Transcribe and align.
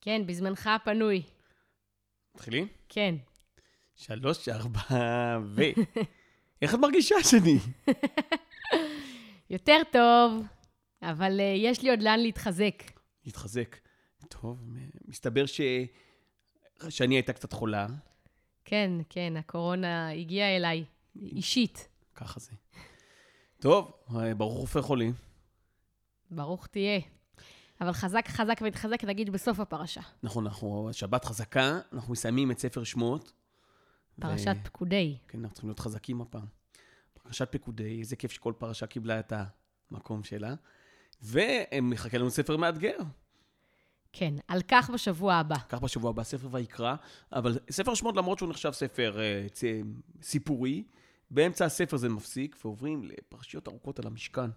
כן, 0.00 0.26
בזמנך 0.26 0.66
הפנוי. 0.66 1.22
מתחילים? 2.34 2.68
כן. 2.88 3.14
שלוש, 3.94 4.48
ארבע, 4.48 4.80
ו... 5.44 5.62
איך 6.62 6.74
את 6.74 6.78
מרגישה 6.78 7.14
שני? 7.22 7.58
יותר 9.50 9.76
טוב, 9.92 10.42
אבל 11.02 11.40
uh, 11.40 11.42
יש 11.42 11.82
לי 11.82 11.90
עוד 11.90 12.02
לאן 12.02 12.20
להתחזק. 12.20 12.82
להתחזק. 13.24 13.76
טוב, 14.28 14.62
מסתבר 15.04 15.46
ש... 15.46 15.60
שאני 16.88 17.14
הייתה 17.14 17.32
קצת 17.32 17.52
חולה. 17.52 17.86
כן, 18.64 18.90
כן, 19.08 19.36
הקורונה 19.36 20.10
הגיעה 20.10 20.56
אליי, 20.56 20.84
אישית. 21.16 21.88
ככה 22.14 22.40
זה. 22.40 22.52
טוב, 23.60 23.92
ברוך 24.36 24.58
רופא 24.58 24.80
חולים. 24.80 25.12
ברוך 26.30 26.66
תהיה. 26.66 27.00
אבל 27.80 27.92
חזק, 27.92 28.28
חזק 28.28 28.60
ותחזק, 28.66 29.04
נגיד 29.04 29.30
בסוף 29.30 29.60
הפרשה. 29.60 30.00
נכון, 30.22 30.46
אנחנו, 30.46 30.88
שבת 30.92 31.24
חזקה, 31.24 31.80
אנחנו 31.92 32.12
מסיימים 32.12 32.50
את 32.50 32.58
ספר 32.58 32.84
שמות. 32.84 33.32
פרשת 34.20 34.56
ו... 34.60 34.64
פקודי. 34.64 35.16
כן, 35.28 35.38
אנחנו 35.38 35.54
צריכים 35.54 35.70
להיות 35.70 35.80
חזקים 35.80 36.20
הפעם. 36.20 36.46
פרשת 37.22 37.48
פקודי, 37.52 37.98
איזה 37.98 38.16
כיף 38.16 38.32
שכל 38.32 38.52
פרשה 38.58 38.86
קיבלה 38.86 39.20
את 39.20 39.32
המקום 39.90 40.24
שלה. 40.24 40.54
ומחכה 41.22 42.18
לנו 42.18 42.30
ספר 42.30 42.56
מאתגר. 42.56 42.96
כן, 44.12 44.34
על 44.48 44.62
כך 44.68 44.90
בשבוע 44.90 45.34
הבא. 45.34 45.56
כך 45.68 45.80
בשבוע 45.80 46.10
הבא, 46.10 46.22
ספר 46.22 46.48
ויקרא. 46.50 46.94
אבל 47.32 47.58
ספר 47.70 47.94
שמות, 47.94 48.16
למרות 48.16 48.38
שהוא 48.38 48.50
נחשב 48.50 48.72
ספר 48.72 49.18
uh, 49.18 49.52
סיפורי, 50.22 50.84
באמצע 51.30 51.64
הספר 51.64 51.96
זה 51.96 52.08
מפסיק, 52.08 52.56
ועוברים 52.64 53.04
לפרשיות 53.04 53.68
ארוכות 53.68 53.98
על 53.98 54.06
המשכן. 54.06 54.50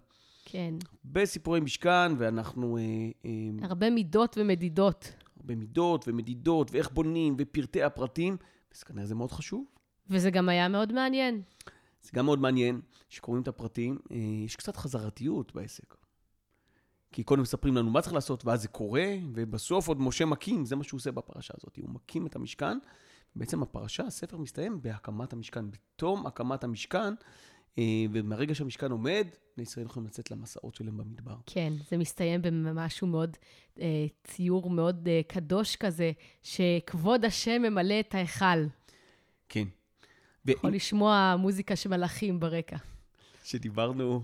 כן. 0.45 0.73
הרבה 1.05 1.25
סיפורי 1.25 1.59
משכן, 1.59 2.11
ואנחנו... 2.17 2.77
אה, 2.77 2.83
אה, 3.25 3.67
הרבה 3.67 3.89
מידות 3.89 4.37
ומדידות. 4.39 5.13
הרבה 5.37 5.55
מידות 5.55 6.07
ומדידות, 6.07 6.71
ואיך 6.71 6.91
בונים, 6.91 7.35
ופרטי 7.37 7.83
הפרטים, 7.83 8.37
אז 8.75 8.83
כנראה 8.83 9.05
זה 9.05 9.15
מאוד 9.15 9.31
חשוב. 9.31 9.65
וזה 10.09 10.31
גם 10.31 10.49
היה 10.49 10.67
מאוד 10.67 10.93
מעניין. 10.93 11.41
זה 12.01 12.09
גם 12.13 12.25
מאוד 12.25 12.39
מעניין, 12.39 12.81
שקוראים 13.09 13.43
את 13.43 13.47
הפרטים, 13.47 13.97
אה, 14.11 14.17
יש 14.45 14.55
קצת 14.55 14.77
חזרתיות 14.77 15.55
בעסק. 15.55 15.95
כי 17.11 17.23
קודם 17.23 17.41
מספרים 17.41 17.77
לנו 17.77 17.91
מה 17.91 18.01
צריך 18.01 18.13
לעשות, 18.13 18.45
ואז 18.45 18.61
זה 18.61 18.67
קורה, 18.67 19.15
ובסוף 19.33 19.87
עוד 19.87 20.01
משה 20.01 20.25
מקים, 20.25 20.65
זה 20.65 20.75
מה 20.75 20.83
שהוא 20.83 20.97
עושה 20.97 21.11
בפרשה 21.11 21.53
הזאת. 21.57 21.77
הוא 21.77 21.89
מקים 21.89 22.27
את 22.27 22.35
המשכן, 22.35 22.77
בעצם 23.35 23.63
הפרשה, 23.63 24.03
הספר 24.03 24.37
מסתיים 24.37 24.81
בהקמת 24.81 25.33
המשכן. 25.33 25.65
בתום 25.71 26.25
הקמת 26.25 26.63
המשכן, 26.63 27.13
ומהרגע 28.11 28.55
שהמשכן 28.55 28.91
עומד, 28.91 29.27
בני 29.57 29.63
ישראל 29.63 29.85
יכולים 29.85 30.07
לצאת 30.07 30.31
למסעות 30.31 30.75
שלהם 30.75 30.97
במדבר. 30.97 31.35
כן, 31.45 31.73
זה 31.89 31.97
מסתיים 31.97 32.41
במשהו 32.41 33.07
מאוד, 33.07 33.37
אה, 33.79 34.05
ציור 34.23 34.69
מאוד 34.69 35.07
אה, 35.07 35.21
קדוש 35.27 35.75
כזה, 35.75 36.11
שכבוד 36.43 37.25
השם 37.25 37.61
ממלא 37.61 37.99
את 37.99 38.15
ההיכל. 38.15 38.65
כן. 39.49 39.67
יכול 40.47 40.69
ו... 40.69 40.73
לשמוע 40.73 41.35
מוזיקה 41.39 41.75
של 41.75 41.89
מלאכים 41.89 42.39
ברקע. 42.39 42.77
שדיברנו 43.43 44.13
אה, 44.13 44.19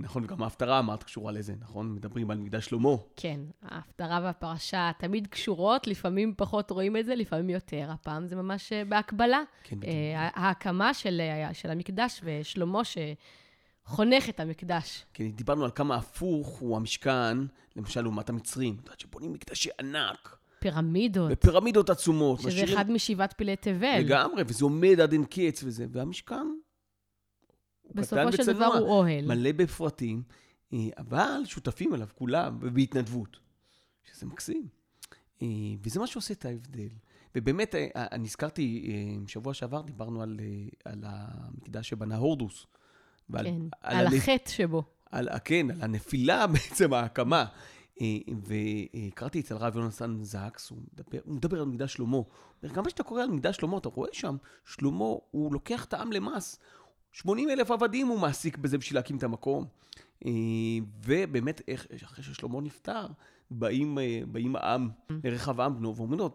נכון, 0.00 0.26
גם 0.26 0.42
ההפטרה 0.42 0.78
אמרת 0.78 1.02
קשורה 1.02 1.32
לזה, 1.32 1.54
נכון? 1.60 1.94
מדברים 1.94 2.30
על 2.30 2.38
מקדש 2.38 2.66
שלמה. 2.66 2.90
כן, 3.16 3.40
ההפטרה 3.62 4.20
והפרשה 4.22 4.90
תמיד 4.98 5.26
קשורות, 5.26 5.86
לפעמים 5.86 6.34
פחות 6.36 6.70
רואים 6.70 6.96
את 6.96 7.06
זה, 7.06 7.14
לפעמים 7.14 7.50
יותר. 7.50 7.90
הפעם 7.90 8.26
זה 8.26 8.36
ממש 8.36 8.72
אה, 8.72 8.84
בהקבלה. 8.84 9.42
כן, 9.62 9.76
בדיוק. 9.76 9.94
אה, 9.94 10.28
ההקמה 10.34 10.94
של, 10.94 11.20
של 11.52 11.70
המקדש 11.70 12.20
ושלמה 12.24 12.82
שחונך 12.84 14.28
את 14.28 14.40
המקדש. 14.40 15.04
כן, 15.14 15.30
דיברנו 15.30 15.64
על 15.64 15.70
כמה 15.74 15.96
הפוך 15.96 16.48
הוא 16.48 16.76
המשכן, 16.76 17.38
למשל 17.76 18.00
לעומת 18.00 18.28
המצרים. 18.28 18.74
את 18.74 18.80
יודעת 18.84 19.00
שבונים 19.00 19.32
מקדשי 19.32 19.68
ענק. 19.80 20.36
פירמידות. 20.58 21.30
ופירמידות 21.32 21.90
עצומות. 21.90 22.40
שזה 22.40 22.48
משאירים... 22.48 22.74
אחד 22.74 22.90
משבעת 22.90 23.32
פלאי 23.32 23.56
תבל. 23.56 23.98
לגמרי, 23.98 24.42
וזה 24.46 24.64
עומד 24.64 25.00
עד 25.00 25.12
אין 25.12 25.24
קץ 25.24 25.62
וזה. 25.64 25.86
והמשכן 25.92 26.46
בסופו 27.94 28.32
של 28.32 28.52
דבר 28.52 28.64
הוא 28.64 28.88
אוהל. 28.88 29.26
מלא 29.26 29.52
בפרטים, 29.52 30.22
אה, 30.72 30.78
אבל 30.98 31.42
שותפים 31.44 31.94
אליו 31.94 32.08
כולם, 32.14 32.58
ובהתנדבות, 32.60 33.36
שזה 34.12 34.26
מקסים. 34.26 34.68
אה, 35.42 35.48
וזה 35.82 36.00
מה 36.00 36.06
שעושה 36.06 36.34
את 36.34 36.44
ההבדל. 36.44 36.88
ובאמת, 37.34 37.74
אה, 37.74 38.18
נזכרתי, 38.18 38.92
שבוע 39.26 39.54
שעבר 39.54 39.80
דיברנו 39.80 40.22
על, 40.22 40.40
על 40.84 41.04
המקדש 41.06 41.88
שבנה 41.88 42.16
הורדוס. 42.16 42.66
ועל, 43.30 43.46
כן, 43.46 43.62
על, 43.80 44.06
על 44.06 44.16
החטא 44.16 44.50
שבו. 44.50 44.82
על, 45.10 45.28
כן, 45.44 45.70
על 45.70 45.82
הנפילה 45.82 46.46
בעצם, 46.52 46.92
ההקמה. 46.92 47.44
והכרתי 48.26 49.40
אצל 49.40 49.54
הרב 49.54 49.76
יונתן 49.76 50.18
זקס, 50.22 50.70
הוא 50.70 50.78
מדבר, 50.92 51.18
הוא 51.24 51.34
מדבר 51.34 51.60
על 51.60 51.66
מקדש 51.66 51.92
שלמה. 51.92 52.18
גם 52.72 52.84
כשאתה 52.84 53.02
קורא 53.02 53.22
על 53.22 53.30
מקדש 53.30 53.56
שלמה, 53.56 53.78
אתה 53.78 53.88
רואה 53.88 54.08
שם, 54.12 54.36
שלמה, 54.64 55.04
הוא 55.30 55.52
לוקח 55.52 55.84
את 55.84 55.94
העם 55.94 56.12
למס. 56.12 56.58
80 57.14 57.50
אלף 57.50 57.70
עבדים 57.70 58.06
הוא 58.06 58.18
מעסיק 58.18 58.56
בזה 58.58 58.78
בשביל 58.78 58.98
להקים 58.98 59.16
את 59.16 59.22
המקום. 59.22 59.66
אה, 60.26 60.30
ובאמת, 61.04 61.60
איך, 61.68 61.86
אחרי 62.04 62.24
ששלמה 62.24 62.60
נפטר, 62.60 63.06
באים, 63.50 63.98
אה, 63.98 64.20
באים 64.28 64.56
העם 64.56 64.88
לרחבעם 65.24 65.76
בנו 65.76 65.96
ואומרים 65.96 66.18
לו, 66.18 66.30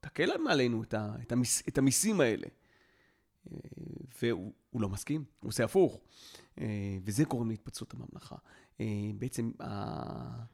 תקל 0.00 0.30
עלינו 0.48 0.82
את, 0.82 0.94
ה, 0.94 1.14
את, 1.22 1.32
המס, 1.32 1.62
את 1.68 1.78
המיסים 1.78 2.20
האלה. 2.20 2.46
אה, 3.52 3.56
והוא 4.22 4.52
לא 4.74 4.88
מסכים, 4.88 5.24
הוא 5.40 5.48
עושה 5.48 5.64
הפוך. 5.64 6.00
וזה 7.04 7.24
גורם 7.24 7.50
להתפצלות 7.50 7.94
הממלכה. 7.94 8.36
בעצם 9.18 9.50
ה... 9.60 10.44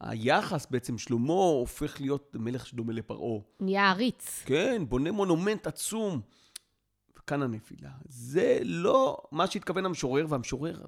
היחס 0.00 0.66
בעצם, 0.70 0.98
שלמה 0.98 1.32
הופך 1.32 2.00
להיות 2.00 2.36
מלך 2.38 2.66
שדומה 2.66 2.92
לפרעה. 2.92 3.40
נהיה 3.60 3.90
עריץ. 3.90 4.42
כן, 4.44 4.82
בונה 4.88 5.12
מונומנט 5.12 5.66
עצום. 5.66 6.20
כאן 7.26 7.42
הנפילה. 7.42 7.90
זה 8.08 8.58
לא 8.62 9.22
מה 9.32 9.46
שהתכוון 9.46 9.86
המשורר, 9.86 10.26
והמשורר... 10.28 10.82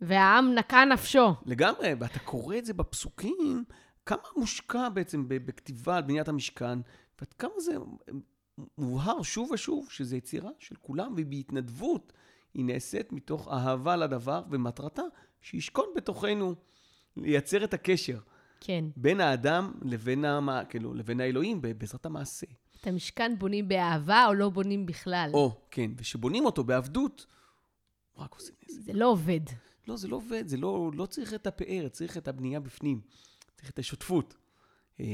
והעם 0.00 0.54
נקע 0.54 0.84
נפשו. 0.84 1.34
לגמרי, 1.46 1.94
ואתה 1.98 2.18
קורא 2.18 2.58
את 2.58 2.64
זה 2.64 2.74
בפסוקים, 2.74 3.64
כמה 4.06 4.18
מושקע 4.36 4.88
בעצם 4.88 5.24
בכתיבה 5.28 5.96
על 5.96 6.02
בניית 6.02 6.28
המשכן, 6.28 6.78
ועד 7.20 7.32
כמה 7.38 7.52
זה 7.58 7.72
מובהר 8.78 9.22
שוב 9.22 9.50
ושוב 9.50 9.90
שזה 9.90 10.16
יצירה 10.16 10.50
של 10.58 10.74
כולם, 10.80 11.12
ובהתנדבות 11.16 12.12
היא 12.54 12.64
נעשית 12.64 13.12
מתוך 13.12 13.48
אהבה 13.48 13.96
לדבר, 13.96 14.42
ומטרתה 14.50 15.02
שישכון 15.40 15.86
בתוכנו, 15.96 16.54
לייצר 17.16 17.64
את 17.64 17.74
הקשר. 17.74 18.18
כן. 18.60 18.84
בין 18.96 19.20
האדם 19.20 19.72
לבין, 19.82 20.24
המ... 20.24 20.48
כאילו, 20.68 20.94
לבין 20.94 21.20
האלוהים 21.20 21.62
בעזרת 21.62 22.06
המעשה. 22.06 22.46
את 22.84 22.88
המשכן 22.88 23.38
בונים 23.38 23.68
באהבה 23.68 24.26
או 24.26 24.34
לא 24.34 24.50
בונים 24.50 24.86
בכלל? 24.86 25.30
או, 25.34 25.60
כן, 25.70 25.90
וכשבונים 25.96 26.44
אותו 26.44 26.64
בעבדות, 26.64 27.26
רק 28.16 28.34
עושים 28.34 28.54
נזק. 28.68 28.82
זה 28.82 28.92
לא 28.92 29.10
עובד. 29.10 29.40
לא, 29.88 29.96
זה 29.96 30.08
לא 30.08 30.16
עובד, 30.16 30.48
זה 30.48 30.56
לא, 30.56 30.90
לא 30.94 31.06
צריך 31.06 31.34
את 31.34 31.46
הפאר, 31.46 31.88
צריך 31.88 32.16
את 32.16 32.28
הבנייה 32.28 32.60
בפנים, 32.60 33.00
צריך 33.56 33.70
את 33.70 33.78
השותפות. 33.78 34.34
אה, 35.00 35.06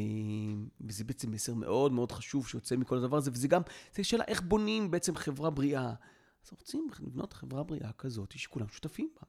וזה 0.81 1.05
בעצם 1.05 1.31
מסר 1.31 1.55
מאוד 1.55 1.93
מאוד 1.93 2.13
חשוב 2.13 2.49
שיוצא 2.49 2.77
מכל 2.77 2.99
הדבר 2.99 3.17
הזה, 3.17 3.31
וזה 3.31 3.49
גם, 3.49 3.63
זו 3.97 4.05
שאלה 4.05 4.25
איך 4.25 4.43
בונים 4.43 4.91
בעצם 4.91 5.17
חברה 5.17 5.51
בריאה. 5.51 5.95
אז 6.45 6.51
רוצים 6.51 6.87
לבנות 7.01 7.33
חברה 7.33 7.63
בריאה 7.63 7.93
כזאת 7.93 8.39
שכולם 8.39 8.69
שותפים 8.69 9.09
בה, 9.21 9.27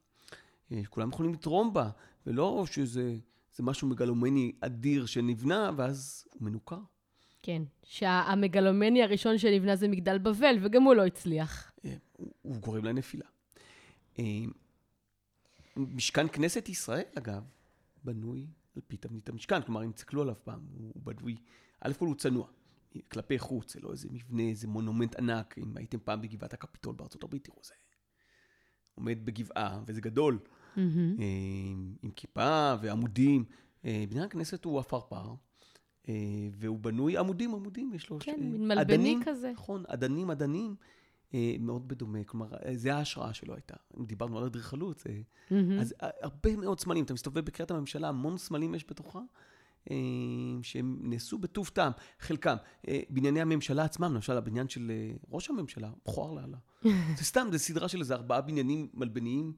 אה, 0.72 0.84
שכולם 0.84 1.10
יכולים 1.10 1.34
לתרום 1.34 1.74
בה, 1.74 1.90
ולא 2.26 2.64
שזה 2.72 3.18
משהו 3.60 3.88
מגלומני 3.88 4.52
אדיר 4.62 5.06
שנבנה, 5.06 5.72
ואז 5.78 6.26
הוא 6.34 6.44
מנוכר. 6.44 6.80
כן, 7.44 7.62
שהמגלומני 7.84 9.04
הראשון 9.04 9.38
שנבנה 9.38 9.76
זה 9.76 9.88
מגדל 9.88 10.18
בבל, 10.18 10.56
וגם 10.62 10.84
הוא 10.84 10.96
לא 10.96 11.06
הצליח. 11.06 11.72
אה, 11.86 11.96
הוא 12.42 12.56
גורם 12.56 12.86
לנפילה. 12.86 13.26
אה, 14.20 14.26
משכן 15.78 16.28
כנסת 16.28 16.70
ישראל, 16.70 17.04
אגב, 17.18 17.44
בנוי 18.04 18.48
על 18.76 18.82
פי 18.88 18.98
תבנית 18.98 19.30
המשכן. 19.30 19.62
כלומר, 19.62 19.84
אם 19.84 19.92
תסתכלו 19.92 20.22
עליו 20.22 20.36
פעם, 20.44 20.60
הוא 20.74 20.94
בנוי, 20.96 21.36
א' 21.82 21.94
כל 21.94 22.06
הוא 22.06 22.16
צנוע, 22.16 22.48
כלפי 23.08 23.40
חוץ, 23.40 23.74
זה 23.74 23.80
לא 23.80 23.92
איזה 23.92 24.08
מבנה, 24.12 24.44
איזה 24.44 24.68
מונומנט 24.68 25.16
ענק. 25.16 25.56
אם 25.58 25.78
הייתם 25.78 26.00
פעם 26.00 26.22
בגבעת 26.22 26.54
הקפיטול 26.54 26.96
בארצות 26.96 27.24
הברית, 27.24 27.44
תראו, 27.44 27.60
זה 27.64 27.74
עומד 28.96 29.26
בגבעה, 29.26 29.82
וזה 29.88 30.02
גדול, 30.02 30.40
mm-hmm. 30.76 30.80
עם 32.02 32.12
כיפה 32.16 32.74
ועמודים. 32.82 33.46
בניין 33.84 34.24
הכנסת 34.24 34.66
הוא 34.66 34.80
עפרפר. 34.80 35.36
אה, 36.10 36.14
והוא 36.54 36.80
בנוי 36.80 37.18
עמודים 37.18 37.56
עמודים, 37.56 37.94
יש 37.94 38.10
לו... 38.10 38.18
כן, 38.20 38.40
מין 38.40 38.68
מלבני 38.68 39.18
כזה. 39.26 39.52
נכון, 39.52 39.84
אדנים 39.88 40.32
אדנים, 40.32 40.76
אה, 41.34 41.56
מאוד 41.60 41.88
בדומה. 41.88 42.24
כלומר, 42.24 42.48
אה, 42.66 42.78
זה 42.78 42.96
ההשראה 42.96 43.34
שלו 43.34 43.54
הייתה. 43.54 43.76
אם 44.00 44.06
דיברנו 44.06 44.38
על 44.38 44.44
אדריכלות, 44.44 45.04
אז 45.80 45.96
הרבה 46.00 46.56
מאוד 46.56 46.80
סמלים. 46.80 47.04
אתה 47.04 47.14
מסתובב 47.14 47.46
בקריית 47.46 47.72
הממשלה, 47.72 48.10
המון 48.10 48.38
סמלים 48.38 48.76
יש 48.76 48.86
בתוכה. 48.90 49.20
אה, 49.92 49.96
שהם 50.62 50.98
נעשו 51.02 51.38
בטוב 51.38 51.68
טעם, 51.74 51.92
חלקם. 52.20 52.56
אה, 52.88 53.00
בנייני 53.10 53.42
הממשלה 53.42 53.84
עצמם, 53.84 54.14
למשל 54.14 54.38
הבניין 54.38 54.70
של 54.70 54.92
אה, 54.92 55.12
ראש 55.32 55.50
הממשלה, 55.50 55.90
מכוער 56.06 56.34
לאללה. 56.34 56.58
זה 57.18 57.24
סתם, 57.24 57.48
זה 57.52 57.60
סדרה 57.60 57.90
של 57.90 58.00
איזה 58.00 58.14
ארבעה 58.14 58.42
בניינים 58.42 58.88
מלבניים, 58.94 59.54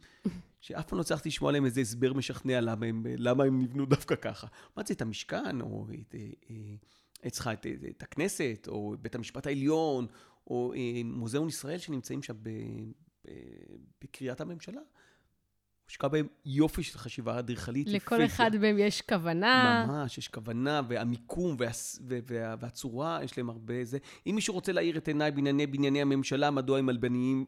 שאף 0.61 0.87
פעם 0.87 0.97
לא 0.97 1.01
הצלחתי 1.01 1.29
לשמוע 1.29 1.49
עליהם 1.49 1.65
איזה 1.65 1.81
הסבר 1.81 2.13
משכנע 2.13 2.61
למה 2.61 2.85
הם, 2.85 3.05
למה 3.17 3.43
הם 3.43 3.61
נבנו 3.61 3.85
דווקא 3.85 4.15
ככה. 4.15 4.47
מה 4.77 4.83
זה, 4.87 4.93
את 4.93 5.01
המשכן, 5.01 5.61
או 5.61 5.87
את, 5.93 6.15
את, 7.25 7.27
את, 7.27 7.49
את, 7.53 7.65
את 7.89 8.03
הכנסת, 8.03 8.65
או 8.67 8.95
בית 9.01 9.15
המשפט 9.15 9.47
העליון, 9.47 10.07
או 10.47 10.73
מוזיאון 11.05 11.47
ישראל 11.47 11.77
שנמצאים 11.77 12.23
שם 12.23 12.33
בקריית 14.01 14.41
הממשלה. 14.41 14.81
הושקע 15.93 16.07
בהם 16.07 16.27
יופי 16.45 16.83
של 16.83 16.97
חשיבה 16.97 17.39
אדריכלית. 17.39 17.87
לכל 17.87 18.25
אחד 18.25 18.51
מהם 18.57 18.79
יש 18.79 19.01
כוונה. 19.01 19.85
ממש, 19.87 20.17
יש 20.17 20.27
כוונה, 20.27 20.81
והמיקום 20.87 21.55
וה, 21.59 21.67
וה, 22.07 22.55
והצורה, 22.59 23.19
יש 23.23 23.37
להם 23.37 23.49
הרבה 23.49 23.83
זה. 23.83 23.97
אם 24.27 24.35
מישהו 24.35 24.53
רוצה 24.53 24.71
להאיר 24.71 24.97
את 24.97 25.07
עיניי 25.07 25.31
בענייני 25.31 25.67
בנייני 25.67 26.01
הממשלה, 26.01 26.51
מדוע 26.51 26.79
הם 26.79 26.85
מלבניים 26.85 27.45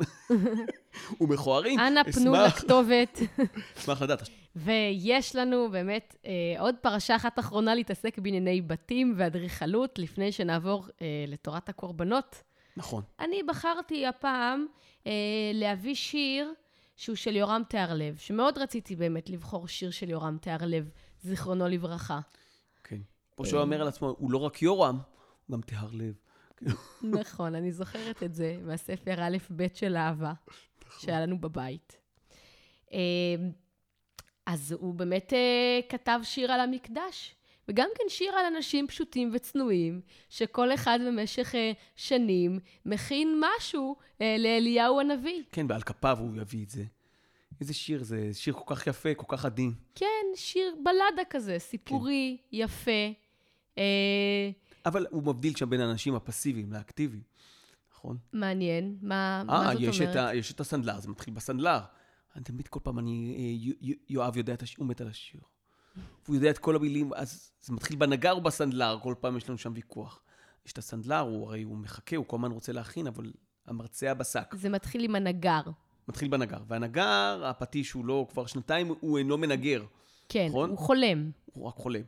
ומכוערים, 1.21 1.79
אנא 1.79 2.03
פנו 2.03 2.33
לכתובת. 2.33 3.19
אשמח 3.77 4.01
לדעת. 4.01 4.29
ויש 4.55 5.35
לנו 5.35 5.69
באמת 5.71 6.15
אה, 6.25 6.31
עוד 6.59 6.75
פרשה 6.81 7.15
אחת 7.15 7.39
אחרונה 7.39 7.75
להתעסק 7.75 8.19
בענייני 8.19 8.61
בתים 8.61 9.13
ואדריכלות, 9.17 9.99
לפני 9.99 10.31
שנעבור 10.31 10.87
אה, 11.01 11.07
לתורת 11.27 11.69
הקורבנות. 11.69 12.43
נכון. 12.77 13.03
אני 13.19 13.43
בחרתי 13.43 14.05
הפעם 14.05 14.65
אה, 15.07 15.11
להביא 15.53 15.95
שיר 15.95 16.53
שהוא 16.95 17.15
של 17.15 17.35
יורם 17.35 17.61
תיארלב, 17.69 18.17
שמאוד 18.17 18.57
רציתי 18.57 18.95
באמת 18.95 19.29
לבחור 19.29 19.67
שיר 19.67 19.91
של 19.91 20.09
יורם 20.09 20.37
תיארלב, 20.41 20.89
זיכרונו 21.21 21.67
לברכה. 21.67 22.19
כן. 22.83 22.99
כמו 23.35 23.45
שהוא 23.45 23.61
אומר 23.61 23.81
על 23.81 23.87
עצמו, 23.87 24.15
הוא 24.17 24.31
לא 24.31 24.37
רק 24.37 24.61
יורם, 24.61 24.99
הוא 25.45 25.57
גם 25.57 25.61
תיארלב. 25.61 26.13
נכון, 27.03 27.55
אני 27.55 27.71
זוכרת 27.71 28.23
את 28.23 28.35
זה 28.35 28.57
מהספר 28.61 29.15
א' 29.21 29.37
ב' 29.55 29.67
של 29.73 29.97
אהבה, 29.97 30.33
נכון. 30.85 30.99
שהיה 30.99 31.21
לנו 31.21 31.41
בבית. 31.41 31.97
אה, 32.93 32.99
אז 34.45 34.71
הוא 34.71 34.95
באמת 34.95 35.33
אה, 35.33 35.79
כתב 35.89 36.19
שיר 36.23 36.51
על 36.51 36.59
המקדש. 36.59 37.35
וגם 37.67 37.89
כן 37.97 38.03
שיר 38.09 38.33
על 38.33 38.45
אנשים 38.55 38.87
פשוטים 38.87 39.29
וצנועים, 39.33 40.01
שכל 40.29 40.73
אחד 40.73 40.99
במשך 41.07 41.51
uh, 41.51 41.57
שנים 41.95 42.59
מכין 42.85 43.41
משהו 43.41 43.95
uh, 43.99 44.21
לאליהו 44.39 44.99
הנביא. 44.99 45.43
כן, 45.51 45.65
ועל 45.69 45.81
כפיו 45.81 46.17
הוא 46.19 46.41
יביא 46.41 46.63
את 46.63 46.69
זה. 46.69 46.83
איזה 47.61 47.73
שיר 47.73 48.03
זה, 48.03 48.29
שיר 48.33 48.53
כל 48.53 48.75
כך 48.75 48.87
יפה, 48.87 49.13
כל 49.13 49.37
כך 49.37 49.45
עדין. 49.45 49.73
כן, 49.95 50.25
שיר 50.35 50.75
בלדה 50.83 51.25
כזה, 51.29 51.55
סיפורי, 51.59 52.37
כן. 52.39 52.57
יפה. 52.57 53.11
Uh, 53.75 53.79
אבל 54.85 55.05
הוא 55.09 55.23
מבדיל 55.23 55.55
שם 55.55 55.69
בין 55.69 55.81
האנשים 55.81 56.15
הפסיביים 56.15 56.73
לאקטיביים, 56.73 57.23
נכון? 57.93 58.17
מעניין, 58.33 58.97
מה, 59.01 59.41
아, 59.41 59.51
מה 59.51 59.73
זאת 59.73 59.81
יש 59.81 60.01
אומרת? 60.01 60.15
아, 60.15 60.35
יש 60.35 60.51
את 60.51 60.59
הסנדלר, 60.59 60.99
זה 60.99 61.09
מתחיל 61.09 61.33
בסנדלר. 61.33 61.79
אני 62.35 62.43
תמיד 62.43 62.67
כל 62.67 62.79
פעם, 62.83 62.99
אני, 62.99 63.73
יואב 64.09 64.37
יודע 64.37 64.53
את 64.53 64.63
השיר, 64.63 64.77
הוא 64.79 64.87
מת 64.87 65.01
על 65.01 65.07
השיר. 65.07 65.41
והוא 66.25 66.35
יודע 66.35 66.49
את 66.49 66.57
כל 66.57 66.75
המילים, 66.75 67.13
אז 67.13 67.51
זה 67.61 67.73
מתחיל 67.73 67.95
בנגר 67.95 68.31
או 68.31 68.41
בסנדלר, 68.41 68.97
כל 69.03 69.15
פעם 69.19 69.37
יש 69.37 69.49
לנו 69.49 69.57
שם 69.57 69.71
ויכוח. 69.75 70.21
יש 70.65 70.71
את 70.71 70.77
הסנדלר, 70.77 71.19
הוא 71.19 71.47
הרי 71.47 71.63
הוא 71.63 71.77
מחכה, 71.77 72.15
הוא 72.15 72.25
כל 72.27 72.37
הזמן 72.37 72.51
רוצה 72.51 72.71
להכין, 72.71 73.07
אבל 73.07 73.31
המרצע 73.67 74.13
בשק. 74.13 74.55
זה 74.55 74.69
מתחיל 74.69 75.03
עם 75.03 75.15
הנגר. 75.15 75.61
מתחיל 76.07 76.27
בנגר. 76.27 76.57
והנגר, 76.67 77.45
הפטיש 77.45 77.91
הוא 77.91 78.05
לא, 78.05 78.27
כבר 78.31 78.45
שנתיים 78.45 78.93
הוא 78.99 79.17
אינו 79.17 79.37
מנגר. 79.37 79.85
כן, 80.29 80.45
נכון? 80.49 80.69
הוא 80.69 80.77
חולם. 80.77 81.31
הוא 81.45 81.65
רק 81.65 81.75
חולם. 81.75 82.01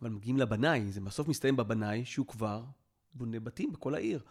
אבל 0.00 0.10
מגיעים 0.10 0.36
לבנאי, 0.36 0.92
זה 0.92 1.00
בסוף 1.00 1.28
מסתיים 1.28 1.56
בבנאי, 1.56 2.04
שהוא 2.04 2.26
כבר 2.26 2.64
בונה 3.14 3.40
בתים 3.40 3.72
בכל 3.72 3.94
העיר. 3.94 4.22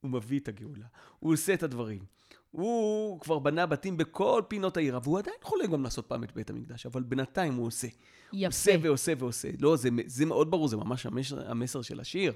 הוא 0.00 0.10
מביא 0.10 0.40
את 0.40 0.48
הגאולה, 0.48 0.86
הוא 1.18 1.32
עושה 1.32 1.54
את 1.54 1.62
הדברים. 1.62 2.04
הוא 2.52 3.20
כבר 3.20 3.38
בנה 3.38 3.66
בתים 3.66 3.96
בכל 3.96 4.42
פינות 4.48 4.76
העיר, 4.76 5.00
והוא 5.02 5.18
עדיין 5.18 5.36
חולם 5.42 5.66
גם 5.66 5.82
לעשות 5.82 6.06
פעם 6.06 6.24
את 6.24 6.32
בית 6.34 6.50
המקדש, 6.50 6.86
אבל 6.86 7.02
בינתיים 7.02 7.54
הוא 7.54 7.66
עושה. 7.66 7.88
יפה. 8.32 8.46
עושה 8.46 8.74
ועושה 8.82 9.12
ועושה. 9.18 9.48
לא, 9.60 9.76
זה, 9.76 9.88
זה 10.06 10.26
מאוד 10.26 10.50
ברור, 10.50 10.68
זה 10.68 10.76
ממש 10.76 11.06
המסר, 11.06 11.50
המסר 11.50 11.82
של 11.82 12.00
השיר. 12.00 12.32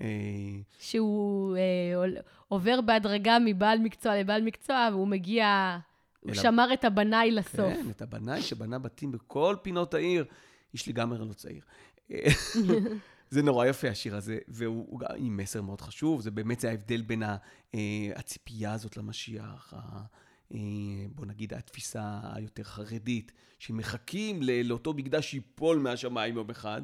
אה, 0.00 0.06
שהוא 0.78 1.56
אה, 1.56 2.20
עובר 2.48 2.80
בהדרגה 2.80 3.38
מבעל 3.44 3.78
מקצוע 3.78 4.20
לבעל 4.20 4.42
מקצוע, 4.42 4.88
והוא 4.92 5.08
מגיע, 5.08 5.78
הוא 6.20 6.32
אלא... 6.32 6.42
שמר 6.42 6.72
את 6.72 6.84
הבנאי 6.84 7.30
לסוף. 7.30 7.56
כן, 7.56 7.90
את 7.90 8.02
הבנאי 8.02 8.42
שבנה 8.42 8.78
בתים 8.78 9.12
בכל 9.12 9.56
פינות 9.62 9.94
העיר. 9.94 10.24
איש 10.74 10.88
לגמרי 10.88 11.18
לא 11.18 11.32
צעיר. 11.32 11.62
זה 13.30 13.42
נורא 13.42 13.66
יפה, 13.66 13.88
השיר 13.88 14.16
הזה, 14.16 14.38
והוא 14.48 15.00
עם 15.16 15.36
מסר 15.36 15.62
מאוד 15.62 15.80
חשוב. 15.80 16.20
זה 16.20 16.30
באמת, 16.30 16.60
זה 16.60 16.70
ההבדל 16.70 17.02
בין 17.02 17.22
אה, 17.22 17.36
הציפייה 18.16 18.72
הזאת 18.72 18.96
למשיח, 18.96 19.74
אה, 20.54 20.58
בוא 21.14 21.26
נגיד, 21.26 21.54
התפיסה 21.54 22.20
היותר 22.34 22.62
חרדית, 22.62 23.32
שמחכים 23.58 24.40
לאותו 24.42 24.92
מקדש 24.92 25.30
שיפול 25.30 25.78
מהשמיים 25.78 26.36
יום 26.36 26.50
אחד, 26.50 26.82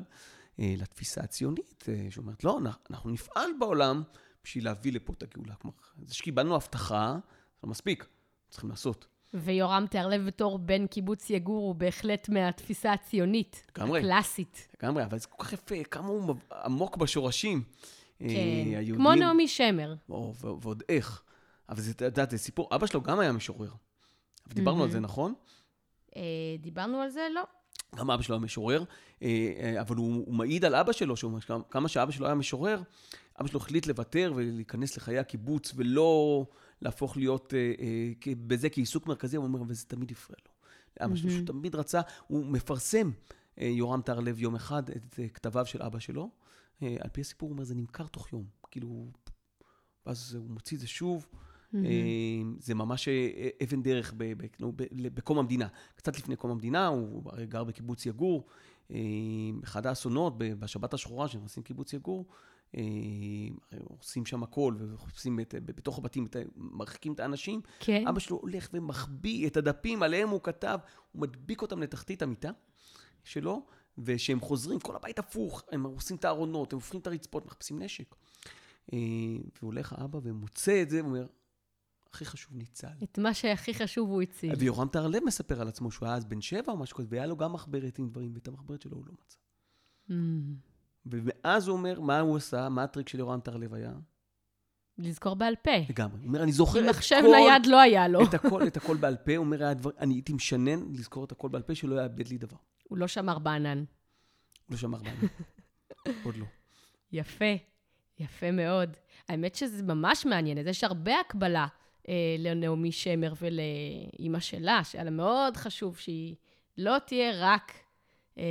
אה, 0.60 0.74
לתפיסה 0.76 1.20
הציונית, 1.20 1.84
שאומרת, 2.10 2.44
לא, 2.44 2.58
אנחנו 2.90 3.10
נפעל 3.10 3.50
בעולם 3.58 4.02
בשביל 4.44 4.64
להביא 4.64 4.92
לפה 4.92 5.12
את 5.12 5.22
הגאולה. 5.22 5.54
כלומר, 5.54 5.76
זה 6.06 6.14
שקיבלנו 6.14 6.56
הבטחה, 6.56 7.18
זה 7.22 7.58
לא 7.64 7.70
מספיק, 7.70 8.06
צריכים 8.50 8.70
לעשות. 8.70 9.06
ויורם 9.34 9.86
תיארלב 9.90 10.26
בתור 10.26 10.58
בן 10.58 10.86
קיבוץ 10.86 11.30
יגור 11.30 11.66
הוא 11.66 11.74
בהחלט 11.74 12.28
מהתפיסה 12.28 12.92
הציונית, 12.92 13.66
לגמרי, 13.76 14.00
הקלאסית. 14.00 14.68
לגמרי, 14.82 15.04
אבל 15.04 15.18
זה 15.18 15.26
כל 15.26 15.44
כך 15.44 15.52
יפה, 15.52 15.84
כמה 15.84 16.08
הוא 16.08 16.34
עמוק 16.64 16.96
בשורשים. 16.96 17.62
כן, 18.18 18.24
אה, 18.24 18.78
היהודים, 18.78 18.94
כמו 18.94 19.14
נעמי 19.14 19.48
שמר. 19.48 19.94
או, 20.08 20.34
ועוד 20.34 20.82
איך. 20.88 21.22
אבל 21.68 21.80
זה, 21.80 21.90
את 21.90 22.00
יודעת, 22.00 22.30
זה 22.30 22.38
סיפור, 22.38 22.68
אבא 22.74 22.86
שלו 22.86 23.02
גם 23.02 23.20
היה 23.20 23.32
משורר. 23.32 23.70
דיברנו 24.48 24.82
על 24.82 24.90
זה, 24.90 25.00
נכון? 25.00 25.34
אה, 26.16 26.22
דיברנו 26.58 27.00
על 27.00 27.10
זה? 27.10 27.26
לא. 27.34 27.42
גם 27.96 28.10
אבא 28.10 28.22
שלו 28.22 28.34
היה 28.34 28.44
משורר, 28.44 28.84
אה, 29.22 29.74
אבל 29.80 29.96
הוא, 29.96 30.24
הוא 30.26 30.34
מעיד 30.34 30.64
על 30.64 30.74
אבא 30.74 30.92
שלו, 30.92 31.14
כמה 31.70 31.88
שאבא 31.88 32.12
שלו 32.12 32.26
היה 32.26 32.34
משורר, 32.34 32.82
אבא 33.40 33.48
שלו 33.48 33.60
החליט 33.60 33.86
לוותר 33.86 34.32
ולהיכנס 34.36 34.96
לחיי 34.96 35.18
הקיבוץ 35.18 35.72
ולא 35.76 36.44
להפוך 36.82 37.16
להיות 37.16 37.54
אה, 37.54 37.72
אה, 37.80 38.32
בזה 38.46 38.70
כעיסוק 38.70 39.06
מרכזי, 39.06 39.36
הוא 39.36 39.44
אומר, 39.44 39.62
וזה 39.68 39.86
תמיד 39.86 40.10
הפריע 40.10 40.36
לו. 40.46 40.50
אבא 41.06 41.16
שלו, 41.16 41.30
שהוא 41.30 41.46
תמיד 41.46 41.74
רצה, 41.74 42.00
הוא 42.26 42.46
מפרסם, 42.46 43.10
אה, 43.60 43.66
יורם 43.66 44.02
טהרלב, 44.02 44.40
יום 44.40 44.54
אחד, 44.54 44.90
את 44.90 45.20
כתביו 45.34 45.66
של 45.66 45.82
אבא 45.82 45.98
שלו. 45.98 46.30
על 46.80 47.10
פי 47.12 47.20
הסיפור, 47.20 47.48
הוא 47.48 47.54
אומר, 47.54 47.64
זה 47.64 47.74
נמכר 47.74 48.06
תוך 48.06 48.32
יום. 48.32 48.44
כאילו, 48.70 49.06
ואז 50.06 50.34
הוא 50.34 50.50
מוציא 50.50 50.76
את 50.76 50.80
זה 50.80 50.86
שוב. 50.86 51.26
Mm-hmm. 51.26 51.76
זה 52.58 52.74
ממש 52.74 53.08
אבן 53.64 53.82
דרך 53.82 54.14
בקום 54.90 55.38
המדינה. 55.38 55.68
קצת 55.94 56.18
לפני 56.18 56.36
קום 56.36 56.50
המדינה, 56.50 56.86
הוא 56.86 57.22
גר 57.48 57.64
בקיבוץ 57.64 58.06
יגור. 58.06 58.46
אחד 59.64 59.86
האסונות 59.86 60.38
בשבת 60.38 60.94
השחורה, 60.94 61.28
שנכנסים 61.28 61.62
קיבוץ 61.62 61.92
יגור, 61.92 62.26
עושים 63.84 64.26
שם 64.26 64.42
הכל, 64.42 64.74
ועושים 64.78 65.40
את, 65.40 65.54
בתוך 65.64 65.98
הבתים, 65.98 66.26
את, 66.26 66.36
מרחיקים 66.56 67.12
את 67.12 67.20
האנשים. 67.20 67.60
כן. 67.80 68.08
אבא 68.08 68.20
שלו 68.20 68.36
הולך 68.36 68.68
ומחביא 68.72 69.46
את 69.46 69.56
הדפים 69.56 70.02
עליהם 70.02 70.28
הוא 70.28 70.40
כתב, 70.42 70.78
הוא 71.12 71.22
מדביק 71.22 71.62
אותם 71.62 71.82
לתחתית 71.82 72.22
המיטה 72.22 72.50
שלו, 73.24 73.66
וכשהם 73.98 74.40
חוזרים, 74.40 74.80
כל 74.80 74.96
הבית 74.96 75.18
הפוך, 75.18 75.62
הם 75.72 75.82
עושים 75.82 76.16
את 76.16 76.24
הארונות, 76.24 76.72
הם 76.72 76.76
הופכים 76.76 77.00
את 77.00 77.06
הרצפות, 77.06 77.46
מחפשים 77.46 77.82
נשק. 77.82 78.14
והולך 79.62 79.92
האבא 79.92 80.18
ומוצא 80.22 80.82
את 80.82 80.90
זה, 80.90 81.04
ואומר, 81.04 81.26
הכי 82.12 82.24
חשוב 82.24 82.56
ניצל. 82.56 82.88
את 83.02 83.18
מה 83.18 83.34
שהכי 83.34 83.74
חשוב 83.74 84.10
הוא 84.10 84.22
הציל. 84.22 84.52
ויורם 84.58 84.88
טהרלב 84.88 85.22
מספר 85.26 85.60
על 85.60 85.68
עצמו 85.68 85.90
שהוא 85.90 86.06
היה 86.06 86.16
אז 86.16 86.24
בן 86.24 86.40
שבע 86.40 86.72
או 86.72 86.76
משהו 86.76 86.96
כזה, 86.96 87.08
והיה 87.10 87.26
לו 87.26 87.36
גם 87.36 87.52
מחברת 87.52 87.98
עם 87.98 88.08
דברים, 88.08 88.32
ואת 88.34 88.48
המחברת 88.48 88.82
שלו 88.82 88.96
הוא 88.96 89.06
לא 89.06 89.12
מצא. 89.12 89.36
Mm. 90.08 90.69
ומאז 91.06 91.68
הוא 91.68 91.76
אומר, 91.76 92.00
מה 92.00 92.20
הוא 92.20 92.36
עשה? 92.36 92.68
מה 92.68 92.82
הטריק 92.82 93.08
של 93.08 93.18
יורם 93.18 93.40
טהרלב 93.40 93.74
היה? 93.74 93.92
לזכור 94.98 95.34
בעל 95.34 95.54
פה. 95.62 95.70
לגמרי. 95.88 96.18
הוא 96.18 96.26
אומר, 96.26 96.42
אני 96.42 96.52
זוכר 96.52 96.78
את 96.78 96.84
כל... 96.84 96.90
מחשב 96.90 97.22
נייד 97.30 97.66
לא 97.66 97.80
היה 97.80 98.08
לו. 98.08 98.24
את 98.24 98.34
הכל, 98.34 98.66
את 98.66 98.76
הכל 98.76 98.96
בעל 98.96 99.16
פה. 99.16 99.36
הוא 99.36 99.44
אומר, 99.44 99.64
הדבר, 99.64 99.90
אני 99.98 100.14
הייתי 100.14 100.32
משנן 100.32 100.80
לזכור 100.92 101.24
את 101.24 101.32
הכל 101.32 101.48
בעל 101.48 101.62
פה, 101.62 101.74
שלא 101.74 102.02
יאבד 102.02 102.28
לי 102.28 102.38
דבר. 102.38 102.56
הוא 102.88 102.98
לא 102.98 103.06
שמר 103.06 103.38
בענן. 103.38 103.78
הוא 103.78 103.84
לא 104.70 104.76
שמר 104.76 104.98
בענן. 104.98 105.26
עוד 106.24 106.36
לא. 106.36 106.46
יפה, 107.12 107.54
יפה 108.18 108.50
מאוד. 108.50 108.96
האמת 109.28 109.54
שזה 109.54 109.82
ממש 109.82 110.26
מעניין, 110.26 110.58
יש 110.58 110.84
הרבה 110.84 111.20
הקבלה 111.20 111.66
אה, 112.08 112.36
לנעמי 112.38 112.92
שמר 112.92 113.32
ולאימא 113.40 114.40
שלה, 114.40 114.84
שהיה 114.84 115.04
לה 115.04 115.10
מאוד 115.10 115.56
חשוב 115.56 115.98
שהיא 115.98 116.36
לא 116.78 116.96
תהיה 117.06 117.32
רק 117.34 117.72
אה, 118.38 118.44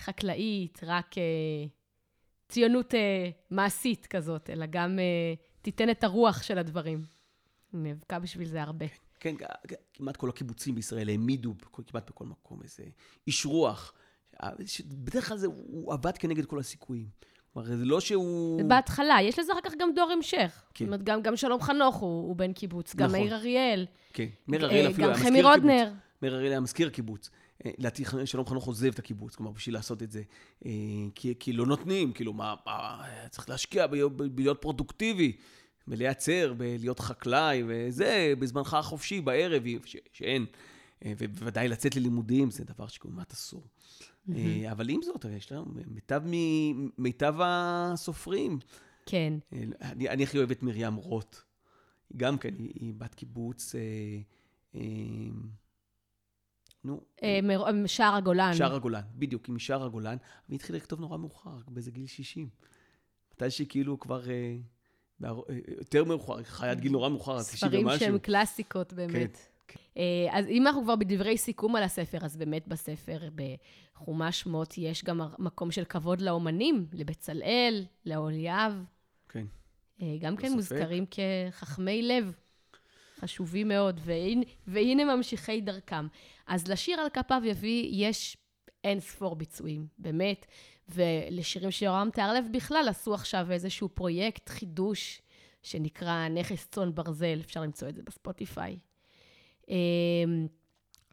חקלאית, 0.00 0.80
רק 0.82 1.18
אה, 1.18 1.22
ציונות 2.48 2.94
אה, 2.94 3.30
מעשית 3.50 4.06
כזאת, 4.06 4.50
אלא 4.50 4.66
גם 4.70 4.98
אה, 4.98 5.34
תיתן 5.62 5.90
את 5.90 6.04
הרוח 6.04 6.42
של 6.42 6.58
הדברים. 6.58 7.04
נאבקה 7.72 8.18
בשביל 8.18 8.48
זה 8.48 8.62
הרבה. 8.62 8.86
כן, 9.20 9.34
כן, 9.68 9.74
כמעט 9.94 10.16
כל 10.16 10.28
הקיבוצים 10.28 10.74
בישראל 10.74 11.08
העמידו 11.08 11.54
כמעט 11.86 12.10
בכל 12.10 12.24
מקום 12.24 12.62
איזה 12.62 12.82
איש 13.26 13.46
רוח 13.46 13.92
בדרך 14.88 15.28
כלל 15.28 15.36
זה, 15.36 15.46
הוא 15.46 15.92
עבד 15.92 16.18
כנגד 16.18 16.46
כל 16.46 16.58
הסיכויים. 16.58 17.08
כלומר, 17.52 17.68
זה 17.68 17.84
לא 17.84 18.00
שהוא... 18.00 18.62
בהתחלה, 18.68 19.18
יש 19.22 19.38
לזה 19.38 19.52
אחר 19.52 19.60
כך 19.60 19.72
גם 19.78 19.88
דור 19.94 20.10
המשך. 20.10 20.62
כן. 20.74 20.84
זאת 20.84 20.88
אומרת, 20.88 21.02
גם, 21.02 21.22
גם 21.22 21.36
שלום 21.36 21.60
חנוך 21.60 21.96
הוא, 21.96 22.28
הוא 22.28 22.36
בן 22.36 22.52
קיבוץ, 22.52 22.94
גם 22.94 23.06
נכון. 23.06 23.20
מאיר 23.20 23.34
אריאל. 23.34 23.86
כן, 24.12 24.26
מאיר 24.48 24.64
אריאל 24.64 24.90
אפילו 24.90 25.08
גם 25.08 25.14
היה 25.14 25.24
חמי 25.24 25.30
מזכיר 25.30 25.54
קיבוץ. 25.54 25.62
רודנר. 25.62 25.92
מאיר 26.22 26.34
אריאל 26.34 26.50
היה 26.50 26.60
מזכיר 26.60 26.90
קיבוץ. 26.90 27.30
לדעתי 27.78 28.04
שלום 28.24 28.46
חנוך 28.46 28.64
עוזב 28.66 28.92
את 28.92 28.98
הקיבוץ, 28.98 29.34
כלומר, 29.36 29.52
בשביל 29.52 29.74
לעשות 29.74 30.02
את 30.02 30.10
זה. 30.12 30.22
אה, 30.66 30.70
כי, 31.14 31.34
כי 31.40 31.52
לא 31.52 31.66
נותנים, 31.66 32.12
כאילו, 32.12 32.32
מה, 32.32 32.54
מה 32.66 33.02
צריך 33.30 33.48
להשקיע 33.48 33.86
בלהיות, 33.86 34.58
פרודוקטיבי, 34.60 35.36
בלייצר, 35.86 36.54
בלהיות 36.56 37.00
חקלאי, 37.00 37.62
וזה, 37.66 38.32
בזמנך 38.38 38.74
החופשי, 38.74 39.20
בערב, 39.20 39.62
ש, 39.84 39.96
שאין. 40.12 40.46
אה, 41.04 41.12
ובוודאי 41.18 41.68
לצאת 41.68 41.96
ללימודים, 41.96 42.50
זה 42.50 42.64
דבר 42.64 42.86
שכמעט 42.86 43.32
אסור. 43.32 43.66
אה, 44.34 44.72
אבל 44.72 44.88
עם 44.88 45.02
זאת, 45.02 45.24
יש 45.36 45.52
לנו 45.52 45.66
מיטב, 45.86 46.22
מ- 46.26 46.88
מיטב 46.98 47.34
הסופרים. 47.40 48.58
כן. 49.06 49.34
אני, 49.82 50.08
אני 50.08 50.22
הכי 50.22 50.38
אוהב 50.38 50.50
את 50.50 50.62
מרים 50.62 50.94
רוט. 50.94 51.36
גם 52.16 52.38
כן, 52.38 52.54
היא, 52.58 52.72
היא 52.74 52.94
בת 52.94 53.14
קיבוץ, 53.14 53.74
אה, 53.74 53.80
אה, 54.74 54.80
נו, 56.84 57.00
אה, 57.22 57.38
מר- 57.42 57.86
שער 57.86 58.14
הגולן. 58.14 58.54
שער 58.54 58.74
הגולן, 58.74 59.00
בדיוק, 59.14 59.46
היא 59.46 59.54
משער 59.54 59.84
הגולן, 59.84 60.16
והיא 60.48 60.56
התחילה 60.56 60.78
לכתוב 60.78 61.00
נורא 61.00 61.16
מאוחר, 61.18 61.50
באיזה 61.68 61.90
גיל 61.90 62.06
60. 62.06 62.48
מתי 63.34 63.50
שהיא 63.50 63.66
כאילו 63.70 63.98
כבר 64.00 64.30
אה, 64.30 64.56
אה, 65.24 65.30
יותר 65.78 66.04
מאוחר, 66.04 66.34
עד 66.60 66.80
גיל 66.80 66.92
נורא 66.92 67.08
מאוחר, 67.08 67.36
אז 67.36 67.48
90 67.48 67.70
ספרים 67.70 67.86
ומשהו. 67.86 68.00
שהם 68.00 68.18
קלאסיקות 68.18 68.92
באמת. 68.92 69.38
כן. 69.68 69.80
אה, 69.96 70.02
אז 70.38 70.46
אם 70.48 70.66
אנחנו 70.66 70.82
כבר 70.82 70.96
בדברי 70.96 71.38
סיכום 71.38 71.76
על 71.76 71.82
הספר, 71.82 72.18
אז 72.22 72.36
באמת 72.36 72.68
בספר, 72.68 73.18
בחומש 73.94 74.40
שמות, 74.40 74.74
יש 74.78 75.04
גם 75.04 75.20
מקום 75.38 75.70
של 75.70 75.84
כבוד 75.84 76.20
לאומנים, 76.20 76.86
לבצלאל, 76.92 77.84
לאוליאב. 78.06 78.72
כן. 79.28 79.46
אה, 80.02 80.16
גם 80.20 80.36
כן 80.36 80.46
ספק. 80.48 80.54
מוזכרים 80.56 81.04
כחכמי 81.10 82.02
לב, 82.02 82.34
חשובים 83.22 83.68
מאוד, 83.68 84.00
והנה, 84.04 84.44
והנה 84.66 85.16
ממשיכי 85.16 85.60
דרכם. 85.60 86.06
אז 86.46 86.68
לשיר 86.68 87.00
על 87.00 87.08
כפיו 87.08 87.42
יביא 87.44 87.88
יש 87.92 88.36
אין 88.84 89.00
ספור 89.00 89.36
ביצועים, 89.36 89.86
באמת. 89.98 90.46
ולשירים 90.88 91.70
של 91.70 91.84
יורם 91.84 92.08
תיארלב 92.12 92.44
בכלל 92.52 92.88
עשו 92.88 93.14
עכשיו 93.14 93.52
איזשהו 93.52 93.88
פרויקט 93.88 94.48
חידוש 94.48 95.22
שנקרא 95.62 96.28
נכס 96.28 96.68
צאן 96.70 96.94
ברזל, 96.94 97.40
אפשר 97.44 97.60
למצוא 97.60 97.88
את 97.88 97.94
זה 97.94 98.02
בספוטיפיי. 98.02 98.78
אמ, 99.68 100.46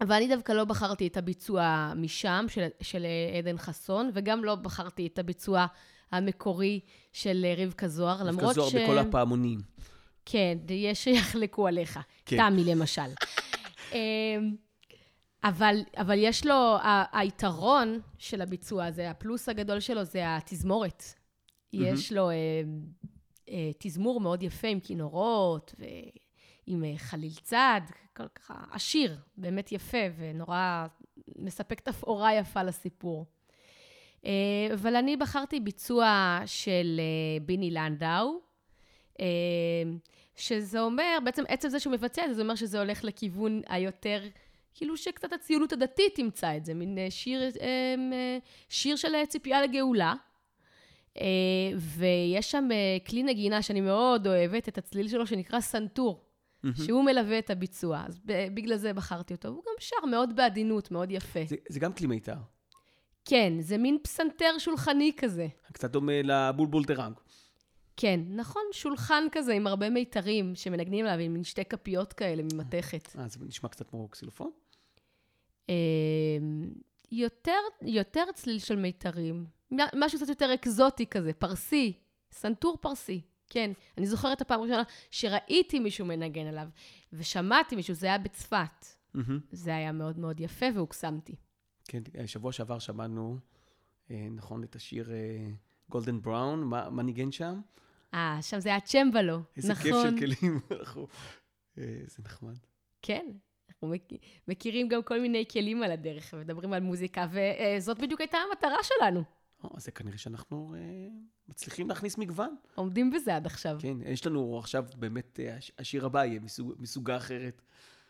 אבל 0.01 0.15
אני 0.15 0.27
דווקא 0.27 0.51
לא 0.51 0.65
בחרתי 0.65 1.07
את 1.07 1.17
הביצוע 1.17 1.93
משם, 1.95 2.45
של, 2.49 2.67
של 2.81 3.05
עדן 3.37 3.57
חסון, 3.57 4.11
וגם 4.13 4.43
לא 4.43 4.55
בחרתי 4.55 5.07
את 5.07 5.19
הביצוע 5.19 5.65
המקורי 6.11 6.79
של 7.13 7.45
רבקה 7.57 7.87
זוהר, 7.87 8.23
למרות 8.23 8.55
ש... 8.69 8.75
בכל 8.75 8.97
הפעמונים. 8.97 9.59
כן, 10.31 10.57
יש 10.69 11.03
שיחלקו 11.03 11.67
עליך. 11.67 11.99
כן. 12.25 12.37
תמי 12.37 12.63
למשל. 12.63 13.01
אמ, 13.93 14.55
אבל, 15.43 15.75
אבל 15.97 16.17
יש 16.17 16.45
לו, 16.45 16.53
ה- 16.81 17.19
היתרון 17.19 17.99
של 18.17 18.41
הביצוע 18.41 18.85
הזה, 18.85 19.09
הפלוס 19.09 19.49
הגדול 19.49 19.79
שלו 19.79 20.03
זה 20.03 20.35
התזמורת. 20.37 21.03
יש 21.73 22.11
לו 22.11 22.29
אה, 22.29 22.35
אה, 23.49 23.71
תזמור 23.77 24.21
מאוד 24.21 24.43
יפה 24.43 24.67
עם 24.67 24.79
כינורות 24.79 25.75
ועם 25.79 26.83
אה, 26.83 26.93
חליל 26.97 27.33
צד, 27.41 27.81
כל 28.17 28.27
ככה 28.27 28.53
עשיר, 28.71 29.17
באמת 29.37 29.71
יפה 29.71 29.97
ונורא 30.17 30.85
מספק 31.35 31.79
תפאורה 31.79 32.33
יפה 32.35 32.63
לסיפור. 32.63 33.25
אה, 34.25 34.31
אבל 34.73 34.95
אני 34.95 35.17
בחרתי 35.17 35.59
ביצוע 35.59 36.39
של 36.45 36.99
אה, 36.99 37.45
ביני 37.45 37.71
לנדאו, 37.71 38.48
שזה 40.35 40.81
אומר, 40.81 41.17
בעצם 41.23 41.43
עצם 41.47 41.69
זה 41.69 41.79
שהוא 41.79 41.93
מבצע 41.93 42.23
את 42.23 42.29
זה, 42.29 42.35
זה 42.35 42.41
אומר 42.41 42.55
שזה 42.55 42.79
הולך 42.79 43.03
לכיוון 43.03 43.61
היותר, 43.67 44.21
כאילו 44.73 44.97
שקצת 44.97 45.33
הציונות 45.33 45.73
הדתית 45.73 46.15
תמצא 46.15 46.57
את 46.57 46.65
זה, 46.65 46.73
מין 46.73 46.97
אה, 46.97 47.07
שיר, 47.09 47.41
אה, 47.41 47.47
אה, 48.13 48.37
שיר 48.69 48.95
של 48.95 49.15
אה, 49.15 49.25
ציפייה 49.25 49.61
לגאולה. 49.61 50.13
ויש 51.75 52.51
שם 52.51 52.69
כלי 53.07 53.23
נגינה 53.23 53.61
שאני 53.61 53.81
מאוד 53.81 54.27
אוהבת, 54.27 54.67
את 54.69 54.77
הצליל 54.77 55.07
שלו 55.07 55.27
שנקרא 55.27 55.59
סנטור, 55.59 56.23
שהוא 56.85 57.03
מלווה 57.03 57.39
את 57.39 57.49
הביצוע, 57.49 58.03
אז 58.07 58.19
בגלל 58.25 58.77
זה 58.77 58.93
בחרתי 58.93 59.33
אותו. 59.33 59.47
הוא 59.47 59.63
גם 59.67 59.73
שר 59.79 60.05
מאוד 60.11 60.35
בעדינות, 60.35 60.91
מאוד 60.91 61.11
יפה. 61.11 61.39
זה, 61.47 61.55
זה 61.69 61.79
גם 61.79 61.93
כלי 61.93 62.07
מיתר. 62.07 62.35
כן, 63.25 63.53
זה 63.59 63.77
מין 63.77 63.97
פסנתר 64.03 64.57
שולחני 64.57 65.11
כזה. 65.17 65.47
קצת 65.71 65.91
דומה 65.91 66.21
לבולבול 66.23 66.85
טראנג. 66.85 67.15
כן, 68.01 68.19
נכון, 68.29 68.61
שולחן 68.71 69.23
כזה 69.31 69.53
עם 69.53 69.67
הרבה 69.67 69.89
מיתרים 69.89 70.55
שמנגנים 70.55 71.05
עליו, 71.05 71.19
עם 71.19 71.43
שתי 71.43 71.65
כפיות 71.65 72.13
כאלה 72.13 72.43
ממתכת. 72.53 73.15
אה, 73.19 73.27
זה 73.27 73.39
נשמע 73.45 73.69
קצת 73.69 73.89
כמו 73.89 74.07
קסילופון? 74.07 74.51
אה, 75.69 75.75
יותר, 77.11 77.59
יותר 77.81 78.23
צליל 78.33 78.59
של 78.59 78.75
מיתרים, 78.75 79.45
משהו 79.71 80.19
קצת 80.19 80.29
יותר 80.29 80.53
אקזוטי 80.53 81.05
כזה, 81.05 81.33
פרסי, 81.33 81.93
סנטור 82.31 82.77
פרסי. 82.81 83.21
כן, 83.49 83.71
אני 83.97 84.07
זוכרת 84.07 84.37
את 84.37 84.41
הפעם 84.41 84.59
הראשונה 84.59 84.83
שראיתי 85.11 85.79
מישהו 85.79 86.05
מנגן 86.05 86.45
עליו, 86.45 86.67
ושמעתי 87.13 87.75
מישהו, 87.75 87.93
זה 87.93 88.07
היה 88.07 88.17
בצפת. 88.17 88.85
מהמם. 89.13 89.39
זה 89.51 89.75
היה 89.75 89.91
מאוד 89.91 90.19
מאוד 90.19 90.39
יפה 90.39 90.65
והוקסמתי. 90.75 91.35
כן, 91.87 92.01
שבוע 92.25 92.51
שעבר 92.51 92.79
שמענו, 92.79 93.37
אה, 94.11 94.27
נכון, 94.31 94.63
את 94.63 94.75
השיר 94.75 95.09
גולדן 95.89 96.21
בראון, 96.21 96.63
מה 96.63 96.89
מה 96.89 97.03
ניגן 97.03 97.31
שם? 97.31 97.61
אה, 98.13 98.37
שם 98.41 98.59
זה 98.59 98.69
היה 98.69 98.79
צ'מבלו, 98.79 99.39
איזה 99.57 99.73
נכון. 99.73 99.83
כיף 99.83 99.95
של 100.29 100.35
כלים. 100.41 100.59
אנחנו- 100.79 101.07
אה, 101.77 101.83
זה 102.07 102.23
נחמד. 102.25 102.55
כן, 103.01 103.25
אנחנו 103.69 103.87
מכ- 103.87 104.13
מכירים 104.47 104.87
גם 104.87 105.03
כל 105.03 105.19
מיני 105.21 105.45
כלים 105.51 105.83
על 105.83 105.91
הדרך 105.91 106.33
ומדברים 106.37 106.73
על 106.73 106.81
מוזיקה, 106.81 107.27
וזאת 107.31 107.99
בדיוק 107.99 108.21
הייתה 108.21 108.37
המטרה 108.49 108.77
שלנו. 108.83 109.23
או, 109.63 109.79
זה 109.79 109.91
כנראה 109.91 110.17
שאנחנו 110.17 110.75
אה, 110.77 110.79
מצליחים 111.47 111.89
להכניס 111.89 112.17
מגוון. 112.17 112.55
עומדים 112.75 113.11
בזה 113.11 113.35
עד 113.35 113.45
עכשיו. 113.45 113.77
כן, 113.79 113.97
יש 114.05 114.25
לנו 114.27 114.59
עכשיו 114.59 114.85
באמת, 114.95 115.39
אה, 115.39 115.57
הש- 115.57 115.71
השיר 115.79 116.05
הבא 116.05 116.25
יהיה 116.25 116.39
מסוג- 116.39 116.73
מסוגה 116.79 117.17
אחרת. 117.17 117.61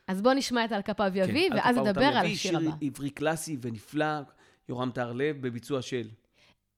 אז 0.08 0.22
בואו 0.22 0.34
נשמע 0.34 0.66
את 0.66 0.72
על 0.72 0.82
כפיו 0.82 1.12
יביא, 1.16 1.50
כן, 1.50 1.56
ואז 1.56 1.78
נדבר 1.78 2.02
על 2.06 2.18
השיר 2.26 2.36
שיר 2.36 2.58
הבא. 2.58 2.72
עברי 2.82 3.10
קלאסי 3.10 3.58
ונפלא, 3.62 4.06
יורם 4.70 4.92
טהרלב 4.92 5.42
בביצוע 5.42 5.82
של. 5.82 6.10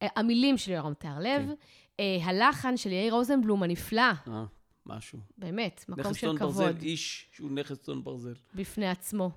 אה, 0.01 0.07
המילים 0.15 0.57
של 0.57 0.71
יורם 0.71 0.93
תיארלב, 0.93 1.41
כן. 1.47 1.53
אה, 1.99 2.17
הלחן 2.23 2.77
של 2.77 2.91
יאיר 2.91 3.13
רוזנבלום 3.13 3.63
הנפלא, 3.63 4.01
אה, 4.27 4.45
משהו. 4.85 5.19
באמת, 5.37 5.85
מקום 5.89 6.03
נכס 6.03 6.15
של 6.15 6.27
צאן 6.27 6.37
כבוד 6.37 6.55
ברזל, 6.55 6.77
איש 6.81 7.29
שהוא 7.31 7.51
נכס 7.51 7.81
צאן 7.81 8.03
ברזל. 8.03 8.33
בפני 8.55 8.87
עצמו. 8.89 9.31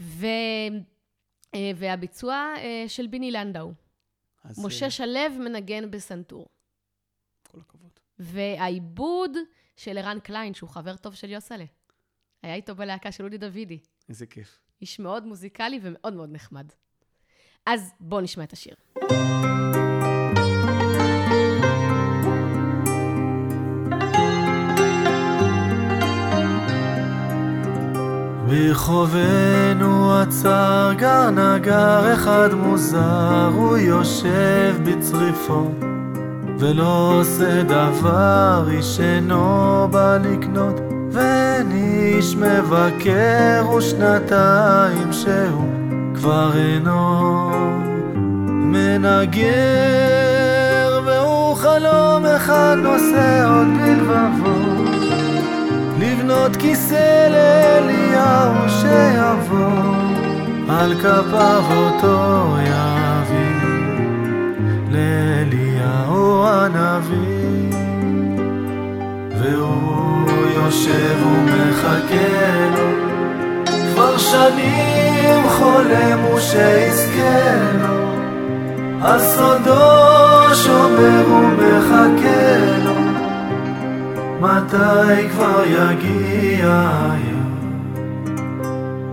ו... 0.00 0.26
אה, 1.54 1.70
והביצוע 1.76 2.54
אה, 2.56 2.84
של 2.88 3.06
ביני 3.06 3.30
לנדאו. 3.30 3.72
אז, 4.44 4.58
אה, 4.58 4.64
משה 4.66 4.90
שלו 4.90 5.20
מנגן 5.38 5.90
בסנטור. 5.90 6.46
כל 7.48 7.60
הכבוד. 7.60 7.90
והעיבוד 8.18 9.30
של 9.76 9.98
ערן 9.98 10.20
קליין, 10.20 10.54
שהוא 10.54 10.70
חבר 10.70 10.96
טוב 10.96 11.14
של 11.14 11.30
יוסלה. 11.30 11.64
היה 12.42 12.54
איתו 12.54 12.74
בלהקה 12.74 13.12
של 13.12 13.24
אודי 13.24 13.38
דוידי. 13.38 13.78
איזה 14.08 14.26
כיף. 14.26 14.60
איש 14.80 14.98
מאוד 14.98 15.26
מוזיקלי 15.26 15.80
ומאוד 15.82 16.14
מאוד 16.14 16.30
נחמד. 16.32 16.72
אז 17.66 17.92
בואו 18.00 18.20
נשמע 18.20 18.44
את 18.44 18.52
השיר. 18.52 18.74
ברחובנו 28.58 30.14
עצר 30.14 30.92
גר 30.96 31.30
נגר 31.30 32.14
אחד 32.14 32.48
מוזר, 32.54 33.50
הוא 33.54 33.76
יושב 33.76 34.74
בצריפו 34.84 35.70
ולא 36.58 37.20
עושה 37.20 37.62
דבר, 37.62 38.68
איש 38.70 39.00
אינו 39.00 39.88
בא 39.90 40.18
לקנות, 40.24 40.80
ואין 41.10 41.70
איש 41.72 42.36
מבקר 42.36 43.68
ושנתיים 43.76 45.12
שהוא 45.12 45.72
כבר 46.14 46.50
אינו 46.54 47.50
מנגר, 48.72 49.48
והוא 51.06 51.54
חלום 51.54 52.26
אחד 52.26 52.76
נושא 52.82 53.46
עוד 53.48 53.68
בלבבו 53.78 54.57
לבנות 56.28 56.56
כיסא 56.56 57.28
לאליהו 57.30 58.54
שיבוא 58.68 59.94
על 60.68 60.94
כפיו 60.94 61.62
אותו 61.76 62.56
יביא. 62.60 63.68
לאליהו 64.90 66.46
הנביא. 66.46 67.78
והוא 69.40 70.30
יושב 70.56 71.26
ומחכה 71.26 72.66
לו. 72.76 72.88
כבר 73.94 74.18
שנים 74.18 75.48
חולם 75.48 76.18
הוא 76.30 76.40
שיזכה 76.40 77.54
לו, 77.82 78.12
על 79.02 79.20
סודו 79.20 80.54
שומר 80.54 81.32
ומחכה 81.32 82.78
לו, 82.84 82.87
מתי 84.40 85.28
כבר 85.32 85.62
יגיע 85.66 86.90
היום? 87.10 87.38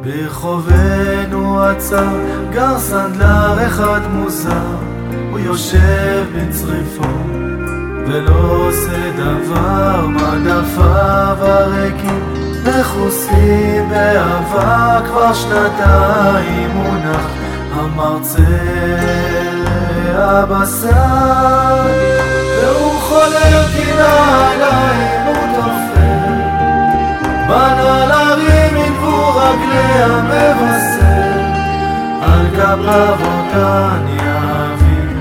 ברחובנו 0.03 1.62
עצר 1.62 2.17
גר 2.51 2.79
סנדלר 2.79 3.67
אחד 3.67 4.01
מוזר, 4.12 4.75
הוא 5.32 5.39
יושב 5.39 6.25
בצריפו 6.36 7.03
ולא 8.08 8.67
עושה 8.67 9.12
דבר, 9.17 10.08
מדפיו 10.08 11.38
הריקים 11.39 12.24
מכוסים 12.63 13.89
באהבה 13.89 15.00
כבר 15.05 15.34
שנתיים 15.34 16.70
מונח 16.70 17.27
המרצה 17.74 18.44
הבשר 20.15 21.86
והוא 22.62 23.00
חולם 23.00 23.63
כי 23.75 23.94
נעליים 23.94 25.15
רגלי 29.56 30.04
המבשר 30.04 31.40
על 32.22 32.48
כפיו 32.52 33.18
אותן 33.22 34.06
יביא 34.14 35.16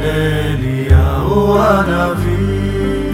אליהו 0.00 1.58
הנביא 1.58 3.12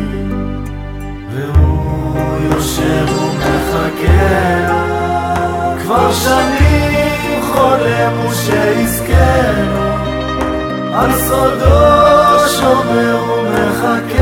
והוא 1.35 2.39
יושב 2.53 3.07
ומחכה 3.23 4.19
כבר 5.83 6.13
שנים 6.13 7.43
חולם 7.43 8.13
הוא 8.23 8.33
שיזכה 8.35 9.53
לו. 9.75 9.89
על 10.95 11.13
סודו 11.13 12.49
שומר 12.49 13.23
ומחכה 13.29 14.19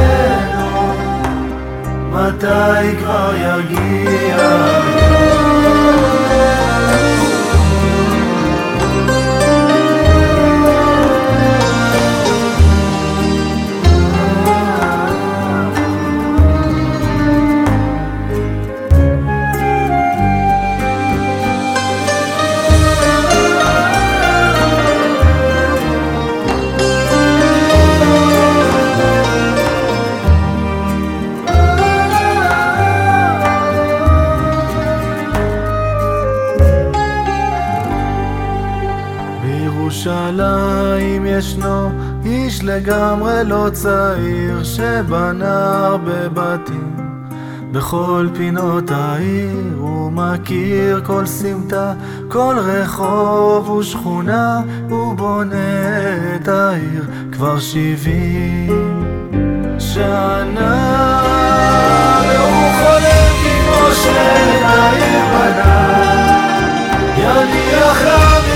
מתי 2.12 2.97
כבר 2.99 3.33
יגיע 3.37 5.05
בירושלים 40.37 41.26
ישנו 41.26 41.90
איש 42.25 42.64
לגמרי 42.64 43.45
לא 43.45 43.69
צעיר 43.73 44.64
שבנה 44.64 45.87
הרבה 45.87 46.28
בתים 46.28 46.97
בכל 47.73 48.28
פינות 48.35 48.90
העיר 48.90 49.75
הוא 49.78 50.12
מכיר 50.12 51.00
כל 51.05 51.26
סמטה, 51.26 51.93
כל 52.28 52.57
רחוב 52.59 53.71
ושכונה 53.71 54.61
הוא 54.90 55.14
בונה 55.14 55.57
את 56.37 56.49
העיר 56.49 57.05
כבר 57.33 57.61
שבעים 57.61 59.05
שנה. 59.78 61.16
העיר 64.66 65.25
בנה 65.33 65.97
יניח 67.19 68.02
למגרש 68.02 68.55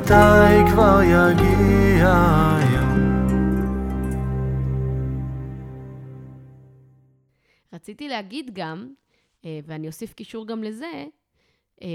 מתי 0.00 0.72
כבר 0.72 0.98
יגיע 1.02 2.08
היום? 2.58 2.98
רציתי 7.72 8.08
להגיד 8.08 8.50
גם, 8.54 8.92
אה, 9.44 9.60
ואני 9.66 9.86
אוסיף 9.86 10.12
קישור 10.12 10.46
גם 10.46 10.62
לזה, 10.62 11.04
אה, 11.82 11.88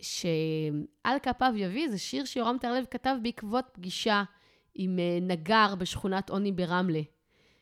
שעל 0.00 1.18
כפיו 1.22 1.52
יביא 1.56 1.90
זה 1.90 1.98
שיר 1.98 2.24
שיורם 2.24 2.56
טרלב 2.60 2.84
כתב 2.90 3.16
בעקבות 3.22 3.64
פגישה 3.72 4.22
עם 4.74 4.98
אה, 4.98 5.18
נגר 5.20 5.74
בשכונת 5.78 6.30
עוני 6.30 6.52
ברמלה, 6.52 7.02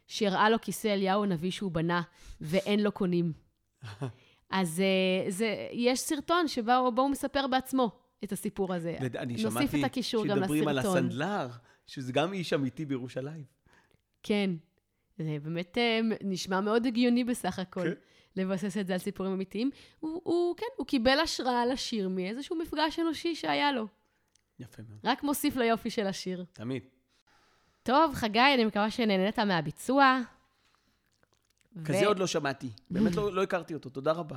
שהראה 0.06 0.50
לו 0.50 0.60
כיסא 0.60 0.88
אליהו 0.88 1.24
הנביא 1.24 1.50
שהוא 1.50 1.72
בנה, 1.72 2.02
ואין 2.40 2.80
לו 2.80 2.92
קונים. 2.92 3.32
אז 4.50 4.82
זה, 5.28 5.68
יש 5.72 6.00
סרטון 6.00 6.48
שבו 6.48 6.72
הוא 6.96 7.08
מספר 7.08 7.46
בעצמו 7.46 7.99
את 8.24 8.32
הסיפור 8.32 8.74
הזה. 8.74 8.96
אני 9.18 9.32
נוסיף 9.32 9.50
שמעתי 9.50 9.80
את 9.80 9.84
הקישור 9.84 10.26
גם 10.26 10.36
לסרטון. 10.36 10.56
שמדברים 10.56 10.68
על 10.68 10.78
הסנדלר, 10.78 11.48
שזה 11.86 12.12
גם 12.12 12.32
איש 12.32 12.52
אמיתי 12.52 12.84
בירושלים. 12.84 13.44
כן, 14.22 14.50
זה 15.18 15.36
באמת 15.42 15.78
אה, 15.78 16.00
נשמע 16.24 16.60
מאוד 16.60 16.86
הגיוני 16.86 17.24
בסך 17.24 17.58
הכל. 17.58 17.82
כן. 17.82 17.92
לבסס 18.36 18.76
את 18.76 18.86
זה 18.86 18.92
על 18.92 18.98
סיפורים 18.98 19.32
אמיתיים. 19.32 19.70
הוא, 20.00 20.20
הוא, 20.24 20.56
כן, 20.56 20.66
הוא 20.76 20.86
קיבל 20.86 21.20
השראה 21.20 21.66
לשיר 21.66 22.08
מאיזשהו 22.08 22.56
מפגש 22.56 22.98
אנושי 22.98 23.34
שהיה 23.34 23.72
לו. 23.72 23.86
יפה 24.58 24.82
מאוד. 24.88 25.00
רק 25.04 25.22
מוסיף 25.22 25.56
ליופי 25.56 25.90
של 25.90 26.06
השיר. 26.06 26.44
תמיד. 26.52 26.82
טוב, 27.82 28.14
חגי, 28.14 28.54
אני 28.54 28.64
מקווה 28.64 28.90
שנהנית 28.90 29.38
מהביצוע. 29.38 30.20
כזה 31.84 32.06
עוד 32.06 32.18
לא 32.18 32.26
שמעתי. 32.26 32.70
באמת 32.90 33.14
לא 33.16 33.32
לא 33.32 33.42
הכרתי 33.42 33.74
אותו, 33.74 33.90
תודה 33.90 34.12
רבה. 34.12 34.36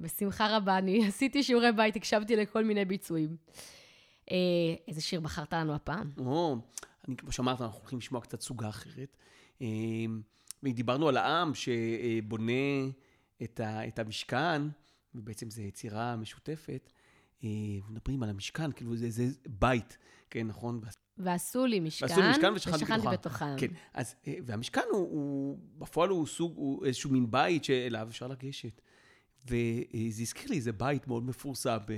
בשמחה 0.00 0.56
רבה, 0.56 0.78
אני 0.78 1.04
עשיתי 1.08 1.42
שיעורי 1.42 1.72
בית, 1.72 1.96
הקשבתי 1.96 2.36
לכל 2.36 2.64
מיני 2.64 2.84
ביצועים. 2.84 3.36
אה, 4.30 4.36
איזה 4.88 5.00
שיר 5.00 5.20
בחרת 5.20 5.52
לנו 5.52 5.74
הפעם? 5.74 6.10
או, 6.18 6.56
אני, 7.08 7.16
כמו 7.16 7.32
שאמרת, 7.32 7.60
אנחנו 7.60 7.78
הולכים 7.78 7.98
לשמוע 7.98 8.20
קצת 8.20 8.40
סוגה 8.40 8.68
אחרת. 8.68 9.16
אה, 9.62 9.66
ודיברנו 10.62 11.08
על 11.08 11.16
העם 11.16 11.52
שבונה 11.54 12.52
את, 13.42 13.60
ה, 13.60 13.88
את 13.88 13.98
המשכן, 13.98 14.62
ובעצם 15.14 15.50
זו 15.50 15.62
יצירה 15.62 16.16
משותפת. 16.16 16.90
אה, 17.44 17.48
מדברים 17.88 18.22
על 18.22 18.30
המשכן, 18.30 18.72
כאילו 18.72 18.96
זה, 18.96 19.10
זה 19.10 19.24
בית, 19.48 19.98
כן, 20.30 20.46
נכון? 20.46 20.80
ועשו 21.18 21.66
לי 21.66 21.80
משכן, 21.80 22.06
ועשו 22.08 22.20
לי 22.20 22.30
משכן 22.30 22.52
ושכנתי 22.52 22.76
ושכנתי 22.76 23.06
בתוכם. 23.06 23.12
בתוכם. 23.12 23.56
כן, 23.58 23.74
אז, 23.94 24.14
והמשכן 24.44 24.80
הוא, 24.90 25.00
הוא, 25.00 25.58
בפועל 25.78 26.08
הוא 26.08 26.26
סוג, 26.26 26.52
הוא 26.56 26.86
איזשהו 26.86 27.10
מין 27.10 27.30
בית 27.30 27.64
שאליו 27.64 28.08
אפשר 28.10 28.26
לגשת. 28.26 28.80
וזה 29.44 30.22
הזכיר 30.22 30.50
לי 30.50 30.56
איזה 30.56 30.72
בית 30.72 31.08
מאוד 31.08 31.24
מפורסם 31.24 31.78
ב... 31.86 31.92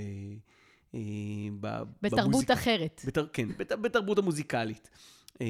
אה, 0.95 0.99
ב- 1.59 1.83
בתרבות 2.01 2.29
במוזיקה. 2.29 2.53
אחרת. 2.53 3.01
בתר, 3.05 3.27
כן, 3.33 3.49
בת, 3.57 3.71
בתרבות 3.71 4.17
המוזיקלית, 4.17 4.89
אה, 5.41 5.47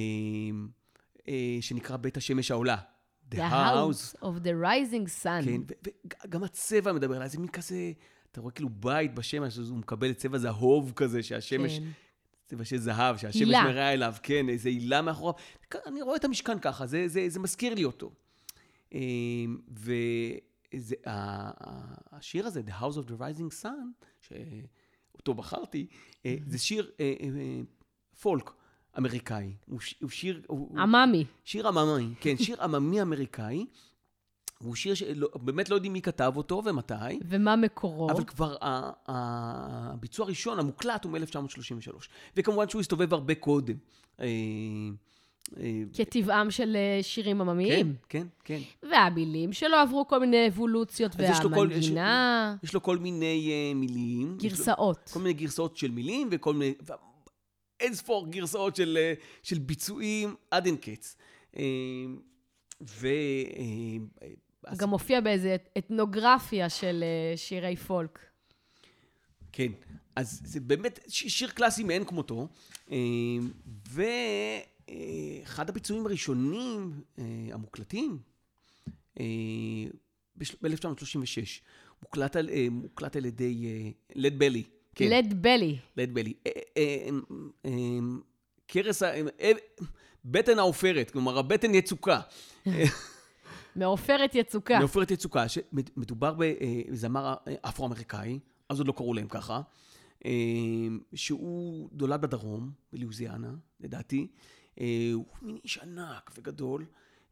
אה, 1.28 1.58
שנקרא 1.62 1.98
בית 1.98 2.18
השמש 2.18 2.52
העולה. 2.52 2.78
The 3.32 3.36
House 3.36 4.16
of 4.22 4.44
the 4.44 4.54
Rising 4.64 5.24
Sun. 5.24 5.46
כן, 5.46 5.62
וגם 6.26 6.44
הצבע 6.44 6.94
מדבר 6.94 7.16
עליי, 7.16 7.30
זה 7.30 7.40
מין 7.40 7.48
כזה, 7.48 7.92
אתה 8.32 8.42
רואה 8.42 8.52
כאילו 8.52 8.70
בית 8.70 9.16
בשמש, 9.16 9.58
הוא 9.58 9.78
מקבל 9.78 10.14
צבע 10.14 10.38
זהוב 10.38 10.92
כזה, 10.96 11.24
שהשמש, 11.24 11.80
כן. 11.80 11.86
צבע 12.46 12.66
של 12.66 12.78
זהב, 12.78 13.18
שהשמש 13.18 13.42
הילה. 13.42 13.64
מראה 13.64 13.94
אליו, 13.94 14.16
כן, 14.24 14.50
איזה 14.50 14.70
הילה 14.70 15.02
מאחוריו. 15.02 15.34
אני 15.86 16.02
רואה 16.02 16.16
את 16.16 16.26
המשכן 16.26 16.60
ככה, 16.60 16.86
זה, 16.86 17.08
זה, 17.08 17.30
זה 17.30 17.40
מזכיר 17.40 17.74
לי 17.74 17.84
אותו. 17.86 18.12
אה, 21.08 21.52
והשיר 22.14 22.48
הזה, 22.48 22.62
The 22.68 22.82
House 22.82 22.96
of 22.98 23.10
the 23.10 23.20
Rising 23.20 23.64
Sun, 23.64 24.06
שאותו 24.22 25.34
בחרתי, 25.34 25.88
אה, 26.26 26.36
זה 26.48 26.58
שיר 26.58 26.92
אה, 27.00 27.14
אה, 27.22 27.62
פולק 28.22 28.50
אמריקאי. 28.98 29.54
הוא 29.66 29.80
הוא 30.02 30.10
שיר... 30.10 30.42
הוא- 30.48 30.80
עממי. 30.80 31.26
שיר 31.44 31.68
עממי, 31.68 32.14
כן, 32.20 32.38
שיר 32.38 32.64
עממי 32.64 33.02
אמריקאי, 33.02 33.66
הוא 34.60 34.76
שיר 34.76 34.94
שבאמת 34.94 35.70
לא 35.70 35.76
יודעים 35.76 35.94
מי 35.94 36.02
כתב 36.02 36.34
אותו 36.36 36.62
ומתי, 36.66 37.20
ומה 37.26 37.56
מקורו? 37.56 38.12
אבל 38.12 38.24
כבר 38.24 38.56
ה- 38.62 38.92
ה- 39.12 39.92
הביצוע 39.94 40.26
הראשון, 40.26 40.60
המוקלט, 40.60 41.04
הוא 41.06 41.12
מ-1933. 41.12 42.08
וכמובן 42.38 42.70
שהוא 42.70 42.80
הסתובב 42.82 43.14
הרבה 43.14 43.36
קודם. 43.36 43.76
אה, 45.60 45.82
כטבעם 45.94 46.52
של 46.52 46.76
אה, 46.76 47.04
שירים 47.04 47.36
כן, 47.38 47.42
עממיים. 47.42 47.96
כן, 48.10 48.28
כן. 48.44 48.60
והמילים 48.92 49.54
שלו 49.54 49.78
עברו 49.78 50.08
כל 50.08 50.20
מיני 50.20 50.48
אבולוציות, 50.48 51.12
אז 51.20 51.30
יש 51.30 51.44
לו 51.44 51.50
כל- 51.50 51.68
יש- 51.72 51.76
והמנגינה, 51.76 52.56
יש 52.64 52.74
לו 52.74 52.84
כל 52.84 52.98
מיני 52.98 53.52
אה, 53.52 53.74
מילים. 53.76 54.38
יש 54.42 54.52
לו- 54.52 54.58
גרסאות. 54.58 55.10
כל 55.14 55.20
מיני 55.20 55.34
גרסאות 55.34 55.78
של 55.78 55.92
מילים 55.92 56.28
וכל 56.32 56.54
מיני... 56.54 56.74
אין 57.80 57.94
ספור 57.94 58.28
גרסאות 58.28 58.76
של, 58.76 58.98
של 59.44 59.60
ביצועים 59.60 60.36
עד 60.52 60.66
אין 60.66 60.76
קץ. 60.78 61.18
ו... 62.82 63.08
אז- 64.64 64.78
גם 64.78 64.90
מופיע 64.90 65.22
באיזה 65.22 65.56
אתנוגרפיה 65.78 66.70
של 66.70 67.04
שירי 67.36 67.76
פולק. 67.76 68.20
כן, 69.52 69.72
אז 70.16 70.42
זה 70.46 70.60
באמת 70.60 71.00
שיר 71.08 71.50
קלאסי 71.50 71.84
מאין 71.84 72.06
כמותו. 72.06 72.48
אה, 72.92 72.98
ואחד 74.90 75.70
הביצועים 75.70 76.06
הראשונים 76.06 77.02
אה, 77.20 77.24
המוקלטים, 77.52 78.18
אה, 79.20 79.26
ב-1936, 80.36 81.62
מוקלט 82.02 82.36
על, 82.36 82.50
אה, 82.50 82.68
מוקלט 82.72 83.16
על 83.16 83.26
ידי 83.26 83.68
לד 84.16 84.40
בלי. 84.40 84.64
כן, 84.96 85.10
לד 85.10 85.42
בלי. 85.42 85.78
לד 85.98 86.14
בלי. 86.14 86.34
אה, 86.48 86.52
אה, 86.78 87.10
אה, 87.66 87.72
קרס, 88.68 89.04
אה, 89.04 89.52
בטן 90.26 90.60
העופרת, 90.60 91.12
כלומר 91.12 91.38
הבטן 91.38 91.76
יצוקה. 91.76 92.20
מעופרת 93.76 94.36
יצוקה. 94.36 94.80
מעופרת 94.80 95.12
יצוקה, 95.12 95.46
שמדובר 95.48 96.36
בזמר 96.38 97.36
אפרו-אמריקאי, 97.62 98.40
אז 98.70 98.80
עוד 98.80 98.88
לא 98.88 98.94
קראו 98.98 99.14
להם 99.14 99.28
ככה, 99.28 99.62
אה, 100.26 100.32
שהוא 101.14 101.90
נולד 101.92 102.22
בדרום, 102.22 102.72
בלואיזיאנה, 102.94 103.52
לדעתי. 103.80 104.28
אה, 104.80 105.10
הוא 105.14 105.26
מין 105.42 105.58
איש 105.64 105.78
ענק 105.78 106.32
וגדול, 106.38 106.86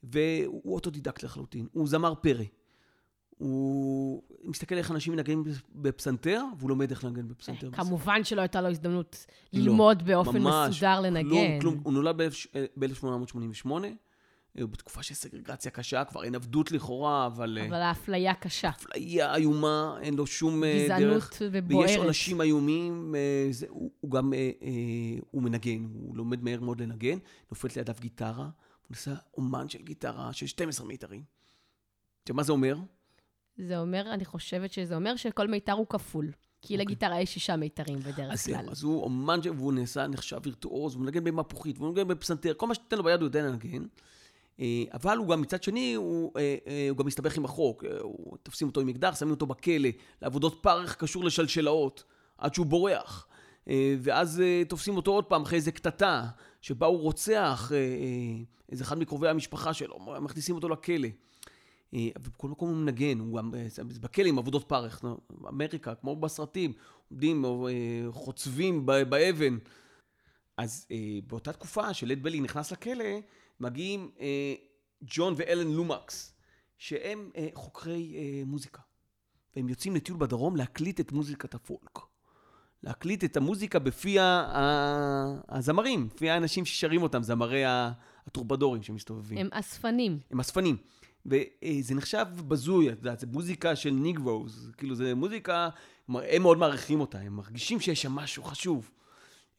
והוא 0.04 0.73
אוטודידקט 0.73 1.23
לחלוטין. 1.23 1.67
הוא 1.71 1.88
זמר 1.88 2.15
פרא. 2.15 2.43
הוא 3.38 4.23
מסתכל 4.43 4.75
איך 4.75 4.91
אנשים 4.91 5.13
מנגנים 5.13 5.43
בפסנתר, 5.75 6.43
והוא 6.58 6.69
לומד 6.69 6.91
איך 6.91 7.04
לנגן 7.04 7.27
בפסנתר. 7.27 7.67
אה, 7.67 7.71
כמובן 7.71 8.23
שלא 8.23 8.41
הייתה 8.41 8.62
לו 8.62 8.69
הזדמנות 8.69 9.25
לא, 9.54 9.60
ללמוד 9.60 10.04
באופן 10.04 10.41
מסודר 10.41 11.01
לנגן. 11.01 11.30
כלום, 11.30 11.60
כלום. 11.62 11.80
הוא 11.84 11.93
נולד 11.93 12.21
ב-1888, 12.77 13.69
בתקופה 14.55 15.03
של 15.03 15.13
סגרגציה 15.13 15.71
קשה, 15.71 16.05
כבר 16.05 16.23
אין 16.23 16.35
עבדות 16.35 16.71
לכאורה, 16.71 17.25
אבל... 17.25 17.57
אה, 17.61 17.67
אבל 17.67 17.81
האפליה 17.81 18.33
קשה. 18.33 18.69
אפליה 18.69 19.35
איומה, 19.35 19.97
אין 20.01 20.13
לו 20.13 20.27
שום 20.27 20.63
אה, 20.63 20.83
גזענות 20.83 21.11
דרך. 21.11 21.41
ובוערת. 21.51 21.89
ויש 21.89 21.97
עונשים 21.97 22.41
איומים, 22.41 23.15
אה, 23.15 23.47
זה, 23.51 23.65
הוא, 23.69 23.91
הוא 23.99 24.11
גם, 24.11 24.33
הוא 25.31 25.43
מנגן, 25.43 25.85
הוא 25.93 26.17
לומד 26.17 26.43
מהר 26.43 26.59
מאוד 26.59 26.81
לנגן, 26.81 27.17
נופלת 27.51 27.77
לידיו 27.77 27.95
גיטרה, 27.99 28.43
הוא 28.43 28.51
נעשה 28.89 29.13
אומן 29.37 29.69
של 29.69 29.81
גיטרה 29.81 30.33
של 30.33 30.47
12 30.47 30.87
מיתרים. 30.87 31.23
מה 32.29 32.43
זה 32.43 32.51
אומר? 32.51 32.77
זה 33.57 33.79
אומר, 33.79 34.13
אני 34.13 34.25
חושבת 34.25 34.71
שזה 34.71 34.95
אומר 34.95 35.15
שכל 35.15 35.47
מיתר 35.47 35.73
הוא 35.73 35.87
כפול. 35.89 36.31
כי 36.61 36.77
לגיטרה 36.77 37.21
יש 37.21 37.33
שישה 37.33 37.55
מיתרים 37.55 37.99
בדרך 37.99 38.17
אוקיי. 38.17 38.31
אז 38.31 38.45
כלל. 38.45 38.69
אז 38.69 38.83
הוא 38.83 39.03
אומן, 39.03 39.39
והוא 39.55 39.73
נעשה, 39.73 40.07
נחשב 40.07 40.39
וירטואוז, 40.43 40.95
הוא 40.95 41.03
מנגן 41.03 41.23
במפוחית, 41.23 41.77
והוא 41.77 41.89
מנגן 41.89 42.07
בפסנתר, 42.07 42.53
כל 42.57 42.67
מה 42.67 42.75
שתיתן 42.75 42.97
לו 42.97 43.03
ביד 43.03 43.19
הוא 43.19 43.27
יודע 43.27 43.41
לנגן. 43.41 43.83
אה, 44.62 44.84
אבל 44.93 45.17
הוא 45.17 45.28
גם, 45.28 45.41
מצד 45.41 45.63
שני, 45.63 45.93
הוא, 45.93 46.32
אה, 46.38 46.56
אה, 46.67 46.88
הוא 46.89 46.97
גם 46.97 47.06
מסתבך 47.06 47.38
עם 47.38 47.45
החוק. 47.45 47.84
הוא- 48.02 48.38
תופסים 48.43 48.67
אותו 48.67 48.82
עם 48.82 48.89
אקדח, 48.89 49.15
שמים 49.19 49.32
אותו 49.32 49.45
בכלא, 49.45 49.89
לעבודות 50.21 50.60
פרך 50.62 50.95
קשור 50.95 51.24
לשלשלאות, 51.24 52.04
עד 52.38 52.54
שהוא 52.54 52.65
בורח. 52.65 53.28
ואז 54.02 54.43
תופסים 54.67 54.95
אותו 54.97 55.12
עוד 55.12 55.26
פעם 55.26 55.41
אחרי 55.41 55.56
איזה 55.58 55.71
קטטה, 55.71 56.26
שבה 56.62 56.86
הוא 56.88 57.00
רוצח 57.00 57.71
איזה 58.71 58.84
אחד 58.84 59.00
מקרובי 59.00 59.30
המשפחה 59.30 59.74
שלו, 59.74 60.00
מכניסים 60.21 60.56
אותו 60.56 60.69
לכלא. 60.69 61.08
ובכל 61.93 62.47
מקום 62.47 62.69
הוא 62.69 62.78
מנגן, 62.78 63.19
הוא 63.19 63.38
גם 63.38 63.52
בכלא 64.02 64.28
עם 64.28 64.39
עבודות 64.39 64.63
פרך, 64.69 65.06
אמריקה, 65.50 65.95
כמו 65.95 66.15
בסרטים, 66.15 66.74
עומדים, 67.10 67.45
חוצבים 68.12 68.86
באבן. 68.86 69.58
אז 70.58 70.88
באותה 71.28 71.54
תקופה 71.54 71.93
שלד 71.93 72.24
בלי 72.24 72.41
נכנס 72.41 72.71
לכלא, 72.71 73.06
מגיעים 73.62 74.12
אה, 74.19 74.54
ג'ון 75.04 75.34
ואלן 75.38 75.71
לומקס, 75.71 76.34
שהם 76.78 77.30
אה, 77.38 77.47
חוקרי 77.54 78.13
אה, 78.15 78.45
מוזיקה. 78.45 78.82
והם 79.56 79.69
יוצאים 79.69 79.95
לטיול 79.95 80.17
בדרום 80.17 80.56
להקליט 80.56 81.00
את 81.00 81.12
מוזיקת 81.12 81.54
הפולק. 81.54 82.00
להקליט 82.84 83.24
את 83.24 83.38
המוזיקה 83.38 83.80
בפי 83.80 84.19
ה- 84.19 84.24
ה- 84.47 85.41
הזמרים, 85.50 86.08
בפי 86.08 86.30
האנשים 86.30 86.65
ששרים 86.65 87.04
אותם, 87.04 87.24
זמרי 87.24 87.65
ה- 87.65 87.91
הטורבדורים 88.28 88.84
שמסתובבים. 88.84 89.38
הם 89.38 89.47
אספנים. 89.52 90.19
הם 90.32 90.39
אספנים. 90.39 90.78
וזה 91.26 91.95
נחשב 91.95 92.26
בזוי, 92.47 92.91
את 92.91 92.97
יודעת, 92.97 93.19
זה 93.19 93.28
מוזיקה 93.28 93.76
של 93.76 93.89
ניגרוז, 93.89 94.71
כאילו 94.78 94.95
זה 94.95 95.15
מוזיקה, 95.15 95.69
הם 96.10 96.41
מאוד 96.41 96.58
מעריכים 96.58 97.02
אותה, 97.02 97.19
הם 97.19 97.34
מרגישים 97.36 97.80
שיש 97.80 98.02
שם 98.02 98.12
משהו 98.12 98.43
חשוב. 98.43 98.91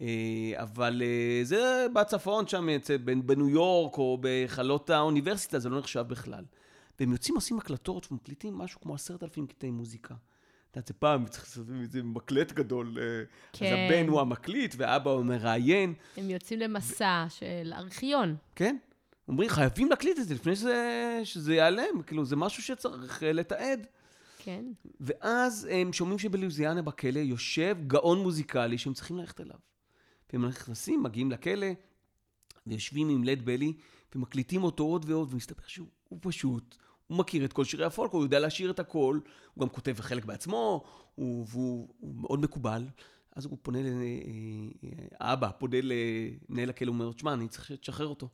אה, 0.03 0.63
אבל 0.63 1.03
אה, 1.05 1.41
זה 1.45 1.87
בצפון 1.93 2.47
שם, 2.47 2.69
בניו 3.05 3.49
יורק 3.49 3.99
או 3.99 4.19
בחלות 4.21 4.91
האוניברסיטה, 4.91 5.59
זה 5.59 5.69
לא 5.69 5.79
נחשב 5.79 6.05
בכלל. 6.09 6.45
והם 7.01 7.13
יוצאים, 7.13 7.35
עושים 7.35 7.59
הקלטות 7.59 8.13
ומקליטים 8.13 8.55
משהו 8.55 8.81
כמו 8.81 8.95
עשרת 8.95 9.23
אלפים 9.23 9.47
קטעי 9.47 9.71
מוזיקה. 9.71 10.15
את 10.15 10.77
יודעת, 10.77 10.87
זה 10.89 10.95
פעם 10.95 11.27
צריך 11.27 11.45
לעשות 11.45 11.67
מקלט 12.05 12.53
גדול. 12.53 12.99
אה, 13.01 13.05
כן. 13.53 13.67
אז 13.67 13.73
הבן 13.73 14.09
הוא 14.09 14.21
המקליט 14.21 14.75
ואבא 14.79 15.11
הוא 15.11 15.25
מראיין. 15.25 15.95
הם 16.17 16.31
יוצאים 16.31 16.61
למסע 16.61 17.27
של 17.29 17.73
ארכיון. 17.73 18.37
כן? 18.57 18.77
אומרים, 19.29 19.49
חייבים 19.49 19.91
להקליט 19.91 20.19
את 20.19 20.29
זה 20.29 20.35
לפני 20.35 20.57
שזה, 20.57 21.21
שזה 21.25 21.55
ייעלם, 21.55 22.03
כאילו, 22.07 22.25
זה 22.25 22.37
משהו 22.37 22.63
שצריך 22.63 23.23
לתעד. 23.23 23.87
כן. 24.39 24.65
ואז 25.01 25.69
הם 25.71 25.93
שומעים 25.93 26.19
שבלואיזיאנה 26.19 26.83
בכלא 26.83 27.19
יושב 27.19 27.77
גאון 27.87 28.19
מוזיקלי 28.19 28.79
שהם 28.79 28.93
צריכים 28.93 29.19
ללכת 29.19 29.41
אליו. 29.41 29.57
והם 30.33 30.45
נכנסים, 30.47 31.03
מגיעים 31.03 31.31
לכלא, 31.31 31.67
ויושבים 32.67 33.09
עם 33.09 33.25
לד 33.25 33.45
בלי, 33.45 33.73
ומקליטים 34.15 34.65
אותו 34.65 34.85
עוד 34.85 35.05
ועוד, 35.09 35.29
ומסתבר 35.33 35.63
שהוא 35.67 35.87
הוא 36.09 36.19
פשוט, 36.23 36.77
הוא 37.07 37.19
מכיר 37.19 37.45
את 37.45 37.53
כל 37.53 37.65
שירי 37.65 37.85
הפולק, 37.85 38.11
הוא 38.13 38.23
יודע 38.23 38.41
לשיר 38.41 38.71
את 38.71 38.79
הכל, 38.81 39.19
הוא 39.55 39.63
גם 39.63 39.69
כותב 39.69 39.97
חלק 40.01 40.25
בעצמו, 40.25 40.85
הוא, 41.15 41.47
והוא 41.51 41.89
הוא 41.99 42.15
מאוד 42.15 42.41
מקובל. 42.41 42.85
אז 43.37 43.45
הוא 43.45 43.59
פונה, 43.63 43.79
ל- 43.83 43.87
אה, 43.87 44.89
האבא 45.21 45.51
פונה 45.59 45.77
למנהל 45.83 46.71
הכלא, 46.71 46.89
הוא 46.89 46.95
אומר, 46.95 47.13
תשמע, 47.13 47.33
אני 47.33 47.49
צריך 47.49 47.65
שתשחרר 47.67 48.07
אותו. 48.07 48.29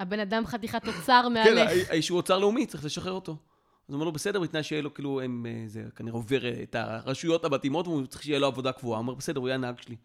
הבן 0.00 0.20
אדם 0.20 0.46
חתיכת 0.46 0.88
אוצר 0.88 1.22
כן, 1.26 1.32
מהלך. 1.32 1.70
האיש- 1.70 1.90
האיש 1.90 2.08
הוא 2.08 2.16
אוצר 2.16 2.38
לאומי, 2.38 2.66
צריך 2.66 2.84
לשחרר 2.84 3.12
אותו. 3.12 3.32
אז 3.32 3.38
הוא 3.86 3.94
אומר 3.94 4.04
לו, 4.04 4.12
בסדר, 4.12 4.40
בתנאי 4.40 4.62
שיהיה 4.62 4.82
לו, 4.82 4.94
כאילו, 4.94 5.20
הם, 5.20 5.46
אה, 5.48 5.64
זה 5.66 5.84
כנראה 5.96 6.14
עובר 6.16 6.44
אה, 6.44 6.62
את 6.62 6.74
הרשויות 6.74 7.44
המתאימות, 7.44 7.86
והוא 7.86 8.06
צריך 8.06 8.22
שיהיה 8.22 8.38
לו 8.38 8.46
עבודה 8.46 8.72
קבועה. 8.72 8.98
הוא 8.98 9.02
אומר, 9.02 9.14
בסדר, 9.14 9.40
הוא 9.40 9.48
יהיה 9.48 9.54
הנהג 9.54 9.80
שלי. 9.80 9.96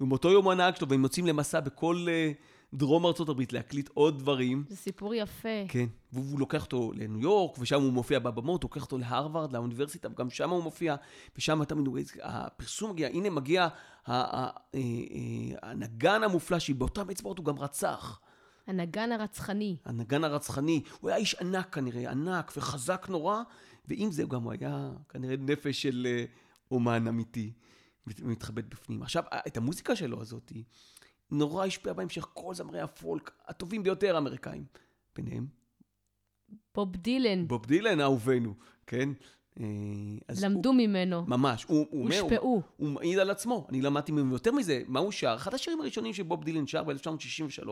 ומאותו 0.00 0.30
יום 0.30 0.44
הוא 0.44 0.52
הנהג 0.52 0.76
שלו, 0.76 0.88
והם 0.88 1.02
יוצאים 1.02 1.26
למסע 1.26 1.60
בכל 1.60 2.06
אה, 2.08 2.32
דרום 2.74 3.06
הברית 3.28 3.52
להקליט 3.52 3.88
עוד 3.94 4.18
דברים. 4.18 4.64
זה 4.68 4.76
סיפור 4.76 5.14
יפה. 5.14 5.48
כן, 5.68 5.86
והוא 6.12 6.40
לוקח 6.40 6.64
אותו 6.64 6.92
לניו 6.94 7.20
יורק, 7.20 7.56
ושם 7.58 7.82
הוא 7.82 7.92
מופיע 7.92 8.18
בבמות, 8.18 8.62
הוא 8.62 8.68
לוקח 8.68 8.82
אותו 8.82 8.98
להרווארד, 8.98 9.52
לאוניברסיטה, 9.52 10.08
וגם 10.08 10.30
שם 10.30 10.50
הוא 10.50 10.62
מופיע, 10.62 10.96
ושם 11.36 11.64
תמיד 11.64 11.86
הוא... 11.86 11.98
הפרסום 12.22 12.90
מגיע, 12.90 13.08
הנה 13.08 13.30
מגיע 13.30 13.68
אה, 14.08 14.48
אה, 14.74 14.80
הנגן 15.62 16.22
המופלא, 16.22 16.58
שבאותם 16.58 17.10
אצבעות 17.10 17.38
הוא 17.38 17.46
גם 17.46 17.58
רצח. 17.58 18.20
הנגן 18.66 19.12
הרצחני. 19.12 19.76
הנגן 19.84 20.24
הרצחני, 20.24 20.82
הוא 21.00 21.10
היה 21.10 21.18
איש 21.18 21.34
ענק 21.34 21.74
כנראה, 21.74 22.10
ענק 22.10 22.52
וחזק 22.56 23.06
נורא, 23.10 23.42
ועם 23.88 24.12
זה 24.12 24.24
גם 24.24 24.42
הוא 24.42 24.52
היה 24.52 24.90
כנראה 25.08 25.34
נפש 25.38 25.82
של 25.82 26.06
אומן 26.70 27.08
אמיתי, 27.08 27.52
מתחבט 28.22 28.64
בפנים. 28.64 29.02
עכשיו, 29.02 29.24
את 29.46 29.56
המוזיקה 29.56 29.96
שלו 29.96 30.20
הזאת, 30.20 30.52
נורא 31.30 31.66
השפיעה 31.66 31.94
בהמשך 31.94 32.26
כל 32.32 32.54
זמרי 32.54 32.80
הפולק 32.80 33.30
הטובים 33.46 33.82
ביותר 33.82 34.14
האמריקאים. 34.14 34.64
ביניהם, 35.16 35.46
בוב 36.74 36.96
דילן. 36.96 37.48
בוב 37.48 37.66
דילן 37.66 38.00
אהובנו, 38.00 38.54
כן? 38.86 39.08
אה, 39.60 39.64
למדו 40.42 40.72
ממנו. 40.72 41.16
הוא, 41.16 41.28
ממש, 41.28 41.64
הוא, 41.64 41.86
הוא 41.90 42.04
אומר, 42.04 42.20
הוא, 42.20 42.30
הושפעו. 42.30 42.62
הוא 42.76 42.88
מעיד 42.88 43.18
על 43.18 43.30
עצמו, 43.30 43.66
אני 43.70 43.82
למדתי 43.82 44.12
ממנו 44.12 44.32
יותר 44.32 44.52
מזה, 44.52 44.82
מה 44.86 45.00
הוא 45.00 45.12
שר? 45.12 45.34
אחד 45.36 45.54
השירים 45.54 45.80
הראשונים 45.80 46.12
שבוב 46.12 46.44
דילן 46.44 46.66
שר 46.66 46.84
ב-1963, 46.84 47.68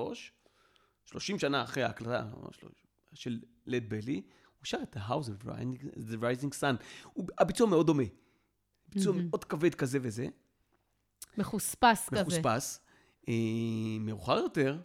30 1.04 1.38
שנה 1.38 1.62
אחרי 1.62 1.82
ההקלטה 1.82 2.28
של 3.14 3.40
לד 3.66 3.88
בלי, 3.88 4.22
הוא 4.58 4.64
שר 4.64 4.78
את 4.82 4.96
ה-House 4.96 5.26
of 5.26 5.46
the 5.96 6.16
Rising 6.20 6.52
Sun. 6.60 6.84
הוא, 7.12 7.26
הביצוע 7.38 7.66
מאוד 7.66 7.86
דומה. 7.86 8.04
ביצוע 8.96 9.12
מהמם. 9.12 9.28
מאוד 9.28 9.44
כבד 9.44 9.74
כזה 9.74 9.98
וזה, 10.02 10.26
מחוספס 11.38 12.08
כזה. 12.08 12.22
מחוספס. 12.22 12.80
אה, 13.28 13.34
מאוחר 14.00 14.36
יותר, 14.36 14.80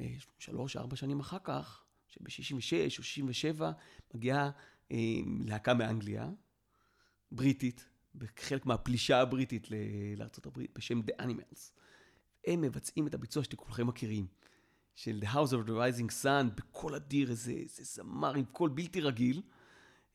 אה, 0.00 0.14
שלוש, 0.38 0.76
ארבע 0.76 0.96
שנים 0.96 1.20
אחר 1.20 1.38
כך, 1.44 1.84
שב-66 2.08 2.98
או 2.98 3.02
67 3.04 3.72
מגיעה 4.14 4.50
אה, 4.92 4.96
להקה 5.44 5.74
מאנגליה, 5.74 6.30
בריטית, 7.32 7.88
חלק 8.36 8.66
מהפלישה 8.66 9.20
הבריטית 9.20 9.68
לארה"ב, 10.16 10.60
בשם 10.74 11.00
The 11.00 11.22
Animals. 11.22 11.70
הם 12.46 12.60
מבצעים 12.60 13.06
את 13.06 13.14
הביצוע 13.14 13.44
שאתם 13.44 13.56
כולכם 13.56 13.86
מכירים, 13.86 14.26
של 14.94 15.20
The 15.22 15.26
House 15.26 15.50
of 15.50 15.68
the 15.68 15.70
Rising 15.70 16.24
Sun, 16.24 16.50
בקול 16.56 16.94
אדיר, 16.94 17.30
איזה, 17.30 17.52
איזה 17.52 17.84
זמר 17.84 18.34
עם 18.34 18.44
קול 18.44 18.70
בלתי 18.70 19.00
רגיל. 19.00 19.42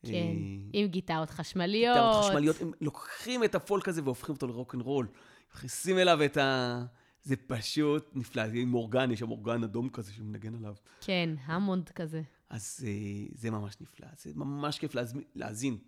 כן, 0.06 0.12
אה, 0.12 0.32
עם 0.72 0.86
גיטרות 0.86 1.30
חשמליות. 1.30 1.96
גיטרות 1.96 2.24
חשמליות, 2.24 2.60
הם 2.60 2.72
לוקחים 2.80 3.44
את 3.44 3.54
הפולק 3.54 3.88
הזה 3.88 4.02
והופכים 4.04 4.34
אותו 4.34 4.46
לרוקנרול. 4.46 5.06
מכניסים 5.54 5.98
אליו 5.98 6.24
את 6.24 6.36
ה... 6.36 6.84
זה 7.22 7.36
פשוט 7.36 8.10
נפלא, 8.14 8.48
זה 8.48 8.56
עם 8.56 8.74
אורגן, 8.74 9.10
יש 9.10 9.18
שם 9.18 9.30
אורגן 9.30 9.62
אדום 9.64 9.88
כזה 9.88 10.12
שמנגן 10.12 10.54
עליו. 10.54 10.74
כן, 11.00 11.30
המונד 11.44 11.88
כזה. 11.88 12.22
אז 12.50 12.86
אה, 12.86 13.26
זה 13.34 13.50
ממש 13.50 13.74
נפלא, 13.80 14.08
זה 14.16 14.30
ממש 14.34 14.78
כיף 14.78 14.94
להאזין. 15.34 15.78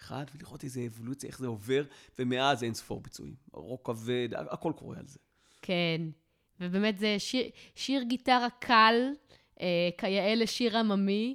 אחד, 0.00 0.24
ולראות 0.34 0.64
איזה 0.64 0.86
אבולוציה, 0.86 1.28
איך 1.28 1.38
זה 1.38 1.46
עובר, 1.46 1.84
ומאז 2.18 2.64
אין 2.64 2.74
ספור 2.74 3.00
ביצועים. 3.00 3.34
רוק 3.52 3.86
כבד, 3.86 4.28
הכל 4.32 4.72
קורה 4.76 4.98
על 4.98 5.06
זה. 5.06 5.18
כן, 5.62 6.02
ובאמת 6.60 6.98
זה 6.98 7.14
שיר, 7.18 7.50
שיר 7.74 8.02
גיטרה 8.02 8.48
קל, 8.60 8.94
אה, 9.60 9.88
כיאה 9.98 10.34
לשיר 10.34 10.78
עממי, 10.78 11.34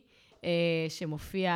שמופיע, 0.89 1.54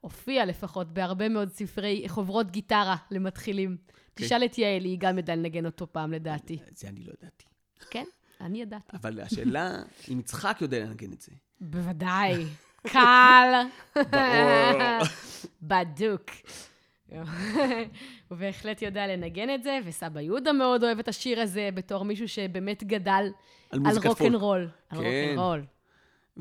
הופיע 0.00 0.46
לפחות 0.46 0.94
בהרבה 0.94 1.28
מאוד 1.28 1.48
ספרי 1.48 2.04
חוברות 2.08 2.50
גיטרה 2.50 2.96
למתחילים. 3.10 3.76
כן. 4.16 4.24
תשאל 4.24 4.44
את 4.44 4.58
יעל, 4.58 4.84
היא 4.84 4.98
גם 5.00 5.18
ידעה 5.18 5.36
לנגן 5.36 5.66
אותו 5.66 5.92
פעם, 5.92 6.12
לדעתי. 6.12 6.58
זה 6.74 6.88
אני 6.88 7.00
לא 7.04 7.12
ידעתי. 7.20 7.44
כן, 7.90 8.04
אני 8.40 8.62
ידעתי. 8.62 8.96
אבל 8.96 9.20
השאלה, 9.20 9.82
אם 10.12 10.20
יצחק 10.20 10.58
יודע 10.60 10.78
לנגן 10.78 11.12
את 11.12 11.20
זה. 11.20 11.32
בוודאי. 11.60 12.44
קל. 12.82 13.52
בדוק. 15.62 16.30
הוא 18.28 18.38
בהחלט 18.38 18.82
יודע 18.82 19.06
לנגן 19.06 19.54
את 19.54 19.62
זה, 19.62 19.78
וסבא 19.84 20.20
יהודה 20.20 20.52
מאוד 20.52 20.84
אוהב 20.84 20.98
את 20.98 21.08
השיר 21.08 21.40
הזה 21.40 21.68
בתור 21.74 22.04
מישהו 22.04 22.28
שבאמת 22.28 22.84
גדל 22.84 23.30
על 23.70 23.80
על. 23.86 23.98
רוקנרול. 24.06 24.68
על 24.88 24.98
כן. 24.98 25.26
רוקנרול. 25.28 25.64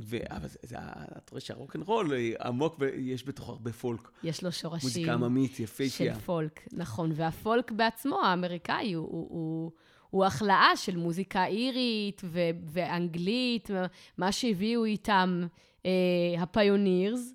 ו- 0.03 0.17
אבל 0.29 0.47
זה, 0.47 0.57
זה, 0.63 0.77
את 1.17 1.29
רואה 1.29 1.41
שהרוקנרול 1.41 2.13
אה, 2.13 2.31
עמוק 2.47 2.75
ויש 2.79 3.27
בתוכו 3.27 3.51
הרבה 3.51 3.73
פולק. 3.73 4.11
יש 4.23 4.43
לו 4.43 4.51
שורשים 4.51 4.89
מוזיקה 4.89 5.13
עממית, 5.13 5.55
של 5.55 5.63
יפהפייה. 5.63 6.19
פולק, 6.19 6.67
נכון. 6.73 7.11
והפולק 7.15 7.71
בעצמו, 7.71 8.21
האמריקאי, 8.21 8.93
הוא, 8.93 9.07
הוא, 9.07 9.27
הוא, 9.29 9.71
הוא 10.09 10.25
החלאה 10.25 10.71
של 10.75 10.97
מוזיקה 10.97 11.45
אירית 11.45 12.21
ו- 12.25 12.39
ואנגלית, 12.65 13.69
מה 14.17 14.31
שהביאו 14.31 14.85
איתם 14.85 15.47
אה, 15.85 15.91
הפיונירס, 16.39 17.33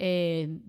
אה, 0.00 0.04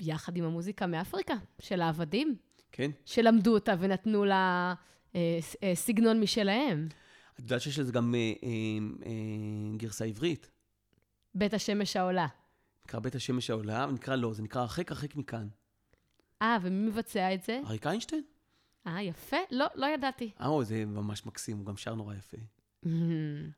יחד 0.02 0.38
עם 0.38 0.44
המוזיקה 0.44 0.88
מאפריקה, 0.88 1.34
של 1.60 1.82
העבדים, 1.82 2.36
כן? 2.72 2.92
שלמדו 3.06 3.54
אותה 3.54 3.74
ונתנו 3.80 4.26
לה 4.26 4.74
אה, 5.16 5.40
אה, 5.64 5.72
סגנון 5.76 6.20
משלהם. 6.20 6.88
את 7.36 7.40
יודעת 7.40 7.62
שיש 7.62 7.80
לזה 7.80 7.92
גם 7.92 8.16
אה, 8.16 8.20
אה, 8.20 8.50
אה, 9.06 9.78
גרסה 9.78 10.06
עברית. 10.06 10.50
בית 11.36 11.54
השמש 11.54 11.96
העולה. 11.96 12.28
נקרא 12.86 13.00
בית 13.00 13.16
השמש 13.16 13.50
העולה, 13.50 13.86
ונקרא 13.90 14.16
לא, 14.16 14.34
זה 14.34 14.44
נקרא 14.44 14.62
הרחק 14.62 14.92
הרחק 14.92 15.16
מכאן. 15.16 15.48
אה, 16.42 16.58
ומי 16.62 16.88
מבצע 16.88 17.34
את 17.34 17.44
זה? 17.44 17.62
אריק 17.66 17.88
איינשטיין? 17.88 18.24
אה, 18.88 19.02
יפה? 19.02 19.38
לא, 19.52 19.66
לא 19.76 19.86
ידעתי. 19.86 20.32
אה, 20.42 20.64
זה 20.64 20.86
ממש 20.86 21.26
מקסים, 21.26 21.58
הוא 21.58 21.66
גם 21.66 21.78
שר 21.78 21.96
נורא 21.96 22.16
יפה. 22.16 22.38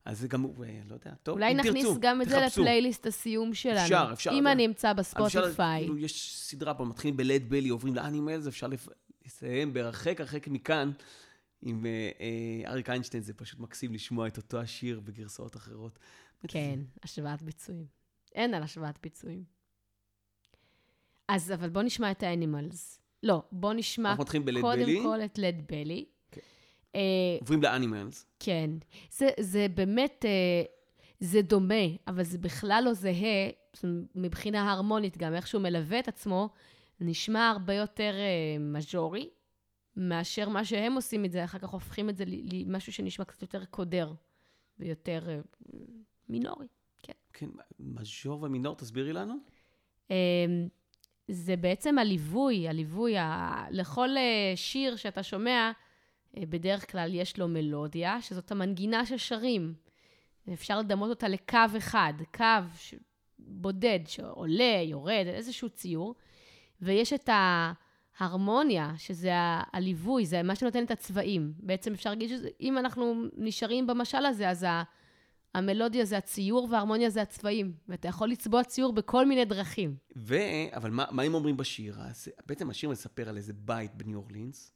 אז 0.06 0.20
זה 0.20 0.28
גם, 0.28 0.46
אה, 0.46 0.80
לא 0.90 0.94
יודע, 0.94 1.12
טוב, 1.24 1.36
אולי 1.36 1.54
נכניס 1.54 1.86
תרצו, 1.86 2.00
גם 2.02 2.22
את 2.22 2.30
זה. 2.30 2.40
לפלייליסט 2.40 3.06
הסיום 3.06 3.54
שלנו. 3.54 3.80
אפשר, 3.80 4.10
אפשר. 4.14 4.32
אם 4.32 4.48
אני 4.48 4.66
אמצא 4.66 4.90
אז 4.90 5.00
אפשר, 5.00 5.24
בספוטיפיי. 5.24 5.80
כאילו, 5.80 5.98
יש 5.98 6.36
סדרה 6.36 6.74
פה, 6.74 6.86
מתחילים 6.86 7.18
בלד 7.18 7.50
בלי, 7.50 7.70
עוברים 7.70 7.96
לאנימלס, 7.96 8.48
אפשר 8.48 8.68
לסיים 9.26 9.74
בהרחק 9.74 10.22
הרחק 10.22 10.48
מכאן. 10.48 10.92
עם 11.62 11.86
אה, 11.86 12.10
אה, 12.20 12.72
אריק 12.72 12.90
איינשטיין, 12.90 13.24
זה 13.24 13.34
פשוט 13.34 13.60
מקסים 13.60 13.94
לשמוע 13.94 14.28
את 14.28 14.38
אותו 14.38 14.60
השיר 14.60 15.00
בגרסאות 15.00 15.56
אחרות. 15.56 16.00
כן, 16.48 16.80
השוואת 17.04 17.42
ביצועים. 17.42 17.86
אין 18.36 18.54
על 18.54 18.64
השוואת 18.64 18.98
ביצועים. 19.04 19.44
אז, 21.28 21.52
אבל 21.52 21.70
בוא 21.70 21.82
נשמע 21.82 22.12
את 22.12 22.24
האנימלס. 22.24 23.00
לא, 23.24 23.44
בוא 23.52 23.74
נשמע 23.74 24.16
קודם 24.16 24.46
בלי, 24.46 25.00
כל 25.04 25.22
את 25.26 25.38
לד 25.38 25.64
בלי. 25.68 26.06
כן. 26.32 26.42
אה, 26.96 27.02
עוברים 27.40 27.64
לאנימלס. 27.64 28.26
כן. 28.40 28.70
זה, 29.12 29.30
זה 29.40 29.68
באמת, 29.76 30.26
אה, 30.26 30.64
זה 31.20 31.42
דומה, 31.42 31.86
אבל 32.08 32.24
זה 32.24 32.38
בכלל 32.38 32.82
לא 32.86 32.94
זהה, 32.94 33.50
מבחינה 34.16 34.72
הרמונית 34.72 35.18
גם, 35.18 35.34
איך 35.34 35.48
שהוא 35.48 35.62
מלווה 35.62 36.00
את 36.00 36.08
עצמו, 36.08 36.50
נשמע 37.00 37.50
הרבה 37.50 37.74
יותר 37.74 38.14
אה, 38.18 38.60
מז'ורי, 38.60 39.30
מאשר 39.96 40.50
מה 40.50 40.66
שהם 40.66 40.94
עושים 40.94 41.26
את 41.26 41.32
זה, 41.32 41.44
אחר 41.44 41.60
כך 41.60 41.70
הופכים 41.70 42.10
את 42.10 42.18
זה 42.18 42.24
למשהו 42.28 42.94
שנשמע 42.94 43.26
קצת 43.26 43.42
יותר 43.42 43.66
קודר, 43.66 44.14
ויותר 44.80 45.30
אה, 45.30 45.40
מינורי. 46.30 46.68
כן, 47.34 47.48
מז'ור 47.80 48.44
ומינור, 48.44 48.76
תסבירי 48.76 49.14
לנו. 49.14 49.36
אמ, 50.10 50.68
זה 51.28 51.56
בעצם 51.56 51.98
הליווי, 51.98 52.68
הליווי, 52.68 53.18
ה... 53.18 53.66
לכל 53.72 54.10
אה, 54.18 54.54
שיר 54.56 54.96
שאתה 54.96 55.24
שומע, 55.24 55.72
אה, 56.38 56.44
בדרך 56.50 56.92
כלל 56.92 57.14
יש 57.14 57.40
לו 57.40 57.48
מלודיה, 57.48 58.22
שזאת 58.22 58.52
המנגינה 58.52 59.06
ששרים. 59.06 59.74
אפשר 60.54 60.80
לדמות 60.80 61.10
אותה 61.10 61.28
לקו 61.28 61.58
אחד, 61.78 62.14
קו 62.36 62.44
ש... 62.78 62.96
בודד 63.40 64.00
שעולה, 64.08 64.82
יורד, 64.84 65.26
איזשהו 65.28 65.70
ציור, 65.70 66.16
ויש 66.82 67.14
את 67.14 67.30
ההרמוניה, 68.20 68.94
שזה 68.98 69.36
ה- 69.36 69.64
הליווי, 69.74 70.26
זה 70.26 70.44
מה 70.44 70.56
שנותן 70.56 70.84
את 70.84 70.92
הצבעים. 70.92 71.54
בעצם 71.60 71.94
אפשר 71.94 72.10
להגיד 72.10 72.30
שאם 72.30 72.78
אנחנו 72.78 73.24
נשארים 73.38 73.88
במשל 73.88 74.26
הזה, 74.26 74.50
אז 74.50 74.64
ה... 74.64 74.84
המלודיה 75.58 76.06
זה 76.06 76.18
הציור 76.18 76.68
וההרמוניה 76.72 77.10
זה 77.10 77.22
הצבעים, 77.22 77.74
ואתה 77.90 78.08
יכול 78.08 78.30
לצבוע 78.30 78.64
ציור 78.64 78.94
בכל 78.94 79.26
מיני 79.26 79.46
דרכים. 79.46 79.96
ו... 80.16 80.36
אבל 80.76 80.92
מה, 80.92 81.06
מה 81.12 81.24
הם 81.24 81.34
אומרים 81.34 81.58
בשיר? 81.58 81.96
אז, 82.00 82.28
בעצם 82.46 82.70
השיר 82.70 82.90
מספר 82.90 83.30
על 83.30 83.38
איזה 83.38 83.54
בית 83.54 83.96
בניו 83.96 84.18
אורלינס. 84.18 84.74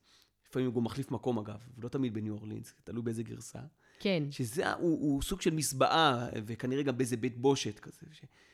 לפעמים 0.50 0.68
הוא 0.68 0.76
גם 0.76 0.84
מחליף 0.84 1.12
מקום 1.12 1.40
אגב, 1.40 1.60
ולא 1.78 1.90
תמיד 1.90 2.14
בניו 2.14 2.34
אורלינס, 2.34 2.74
תלוי 2.84 3.04
באיזה 3.04 3.24
גרסה. 3.24 3.60
כן, 4.00 4.24
שזה, 4.32 4.74
הוא, 4.74 5.00
הוא 5.02 5.22
סוג 5.22 5.42
של 5.42 5.54
מסבעה, 5.54 6.28
וכנראה 6.46 6.84
גם 6.84 6.98
באיזה 6.98 7.18
בית 7.18 7.38
בושת 7.38 7.80
כזה. 7.80 8.06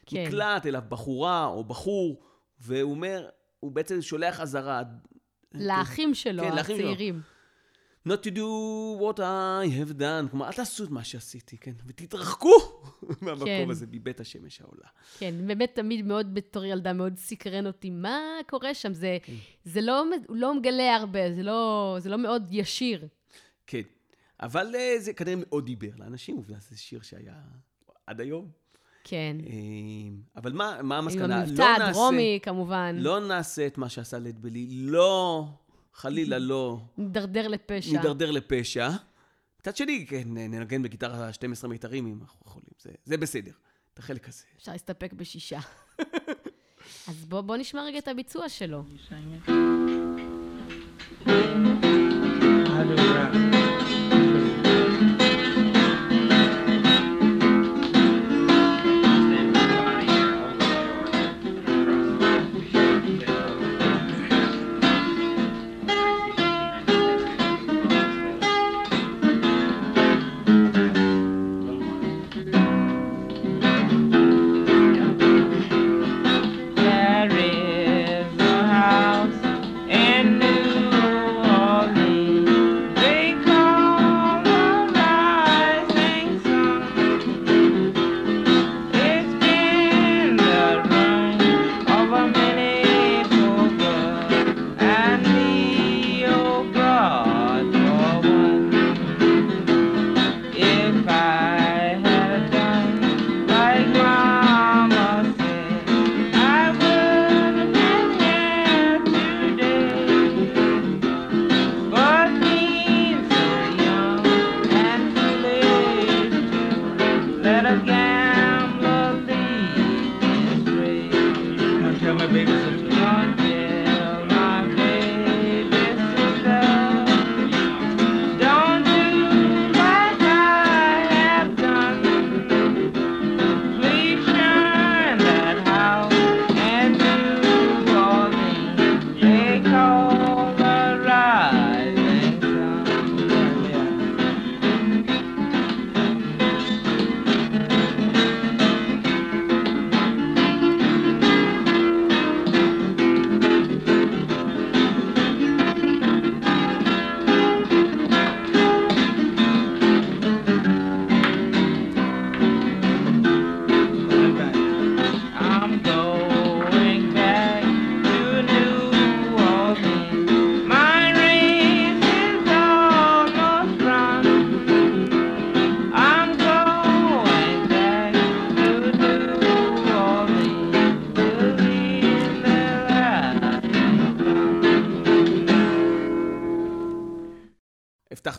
כן. 0.05 0.25
שנקלט 0.25 0.65
אליו 0.65 0.83
בחורה 0.89 1.45
או 1.45 1.63
בחור, 1.63 2.21
והוא 2.59 2.91
אומר, 2.91 3.29
הוא 3.59 3.71
בעצם 3.71 4.01
שולח 4.01 4.39
אזהרה. 4.39 4.81
לאחים 5.53 6.13
שלו, 6.13 6.43
כן, 6.43 6.55
לאחים 6.55 6.77
שלו. 6.77 7.19
Not 8.07 8.23
to 8.23 8.31
do 8.31 8.47
what 9.01 9.19
I 9.19 9.67
have 9.79 9.99
done. 9.99 10.29
כלומר, 10.31 10.47
אל 10.47 10.53
תעשו 10.53 10.83
את 10.83 10.89
מה 10.89 11.03
שעשיתי, 11.03 11.57
כן? 11.57 11.71
ותתרחקו 11.87 12.49
מהמקום 13.21 13.45
כן. 13.45 13.67
הזה, 13.69 13.85
מבית 13.91 14.19
השמש 14.19 14.61
העולה. 14.61 14.87
כן, 15.17 15.35
באמת 15.47 15.75
תמיד 15.75 16.05
מאוד, 16.05 16.33
בתור 16.33 16.65
ילדה, 16.65 16.93
מאוד 16.93 17.17
סקרן 17.17 17.67
אותי, 17.67 17.89
מה 17.89 18.17
קורה 18.49 18.73
שם? 18.73 18.93
זה, 18.93 19.17
כן. 19.23 19.33
זה 19.65 19.81
לא, 19.81 20.03
לא 20.29 20.55
מגלה 20.59 20.95
הרבה, 20.95 21.33
זה 21.33 21.43
לא, 21.43 21.95
זה 21.99 22.09
לא 22.09 22.17
מאוד 22.17 22.47
ישיר. 22.51 23.07
כן. 23.67 23.81
אבל 24.41 24.75
אה, 24.75 24.95
זה 24.99 25.13
כנראה 25.13 25.35
מאוד 25.49 25.65
דיבר 25.65 25.89
לאנשים, 25.97 26.35
עובדה, 26.35 26.55
זה 26.69 26.77
שיר 26.77 27.01
שהיה 27.01 27.33
עד 28.07 28.21
היום. 28.21 28.47
כן. 29.03 29.37
אה, 29.47 29.53
אבל 30.35 30.53
מה, 30.53 30.79
מה 30.83 30.97
עם 30.97 31.03
המסקנה? 31.03 31.41
המבטא 31.41 31.61
לא 31.61 31.67
נעשה- 31.77 31.85
הדרומי, 31.89 32.39
כמובן. 32.43 32.95
לא 32.99 33.19
נעשה 33.27 33.67
את 33.67 33.77
מה 33.77 33.89
שעשה 33.89 34.19
לד 34.19 34.41
בלי, 34.41 34.67
לא, 34.69 35.45
חלילה 35.97 36.39
לא, 36.39 36.79
נידרדר 36.97 37.47
לפשע. 37.47 37.91
נידרדר 37.91 38.31
לפשע. 38.31 38.89
מצד 39.59 39.77
שני, 39.77 40.05
כן, 40.09 40.23
ננגן 40.25 40.83
בגיטרה 40.83 41.33
12 41.33 41.69
מיתרים 41.69 42.07
אם 42.07 42.19
אנחנו 42.21 42.39
יכולים, 42.45 42.69
זה, 42.79 42.91
זה 43.05 43.17
בסדר, 43.17 43.51
את 43.93 43.99
החלק 43.99 44.27
הזה. 44.27 44.43
אפשר 44.57 44.71
להסתפק 44.71 45.13
בשישה. 45.13 45.59
אז 47.07 47.25
בוא, 47.25 47.41
בוא 47.41 47.57
נשמע 47.57 47.83
רגע 47.83 47.97
את 47.97 48.07
הביצוע 48.07 48.49
שלו. 48.49 48.83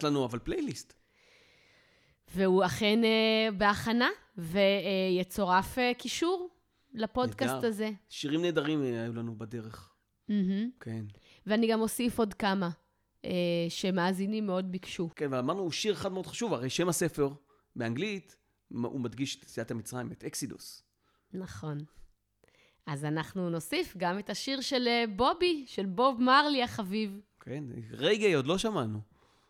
לנו 0.08 0.24
אבל 0.24 0.38
פלייליסט. 0.38 0.92
והוא 2.34 2.64
אכן 2.64 3.04
אה, 3.04 3.48
בהכנה, 3.58 4.08
ויצורף 4.36 5.78
אה, 5.78 5.92
קישור 5.98 6.50
לפודקאסט 6.94 7.54
נהדר. 7.54 7.66
הזה. 7.68 7.90
שירים 8.08 8.42
נהדרים 8.42 8.82
אה, 8.82 9.02
היו 9.02 9.12
לנו 9.12 9.38
בדרך. 9.38 9.94
מהמם. 10.28 10.70
כן. 10.80 11.04
ואני 11.46 11.66
גם 11.66 11.80
אוסיף 11.80 12.18
עוד 12.18 12.34
כמה 12.34 12.70
אה, 13.24 13.30
שמאזינים 13.68 14.46
מאוד 14.46 14.72
ביקשו. 14.72 15.10
כן, 15.16 15.32
ואמרנו, 15.32 15.60
הוא 15.60 15.72
שיר 15.72 15.92
אחד 15.92 16.12
מאוד 16.12 16.26
חשוב, 16.26 16.52
הרי 16.52 16.70
שם 16.70 16.88
הספר, 16.88 17.32
באנגלית, 17.76 18.36
הוא 18.68 19.00
מדגיש 19.00 19.36
את 19.36 19.42
יציאת 19.42 19.70
המצרים, 19.70 20.12
את 20.12 20.24
אקסידוס. 20.24 20.82
נכון. 21.32 21.78
אז 22.86 23.04
אנחנו 23.04 23.50
נוסיף 23.50 23.96
גם 23.96 24.18
את 24.18 24.30
השיר 24.30 24.60
של 24.60 24.88
אה, 24.88 25.04
בובי, 25.16 25.64
של 25.66 25.86
בוב 25.86 26.22
מרלי 26.22 26.62
החביב. 26.62 27.20
כן, 27.40 27.64
רגעי 27.90 28.34
עוד 28.34 28.46
לא 28.46 28.58
שמענו. 28.58 29.00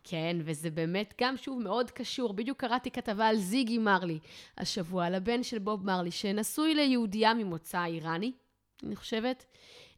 כן, 0.03 0.37
וזה 0.41 0.69
באמת 0.69 1.13
גם 1.21 1.37
שוב 1.37 1.61
מאוד 1.61 1.91
קשור. 1.91 2.33
בדיוק 2.33 2.57
קראתי 2.59 2.91
כתבה 2.91 3.27
על 3.27 3.35
זיגי 3.37 3.77
מרלי 3.77 4.19
השבוע, 4.57 5.05
על 5.05 5.15
הבן 5.15 5.43
של 5.43 5.59
בוב 5.59 5.85
מרלי, 5.85 6.11
שנשוי 6.11 6.75
ליהודייה 6.75 7.33
ממוצא 7.33 7.85
איראני, 7.85 8.31
אני 8.83 8.95
חושבת, 8.95 9.45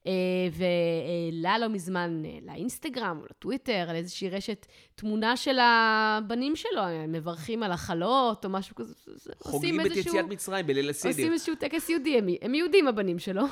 אה, 0.08 0.12
והעלה 0.52 1.58
לא 1.60 1.68
מזמן 1.68 2.24
אה, 2.26 2.38
לאינסטגרם 2.46 3.20
או 3.22 3.26
לטוויטר, 3.30 3.86
על 3.90 3.96
איזושהי 3.96 4.30
רשת, 4.30 4.66
תמונה 4.96 5.38
של 5.38 5.58
הבנים 5.62 6.56
שלו, 6.56 6.82
הם 6.82 7.12
מברכים 7.12 7.64
על 7.64 7.72
החלות 7.72 8.46
או 8.46 8.50
משהו 8.50 8.76
כזה. 8.76 8.94
חוגגים 9.40 9.82
את 9.82 9.86
איזשהו- 9.86 10.02
יציאת 10.16 10.26
מצרים 10.30 10.68
בליל 10.68 10.90
הסדר. 10.90 11.10
עושים 11.10 11.34
איזשהו 11.34 11.56
טקס 11.56 11.90
יהודי, 11.90 12.18
הם, 12.18 12.28
הם 12.42 12.56
יהודים 12.56 12.88
הבנים 12.88 13.20
שלו. 13.20 13.44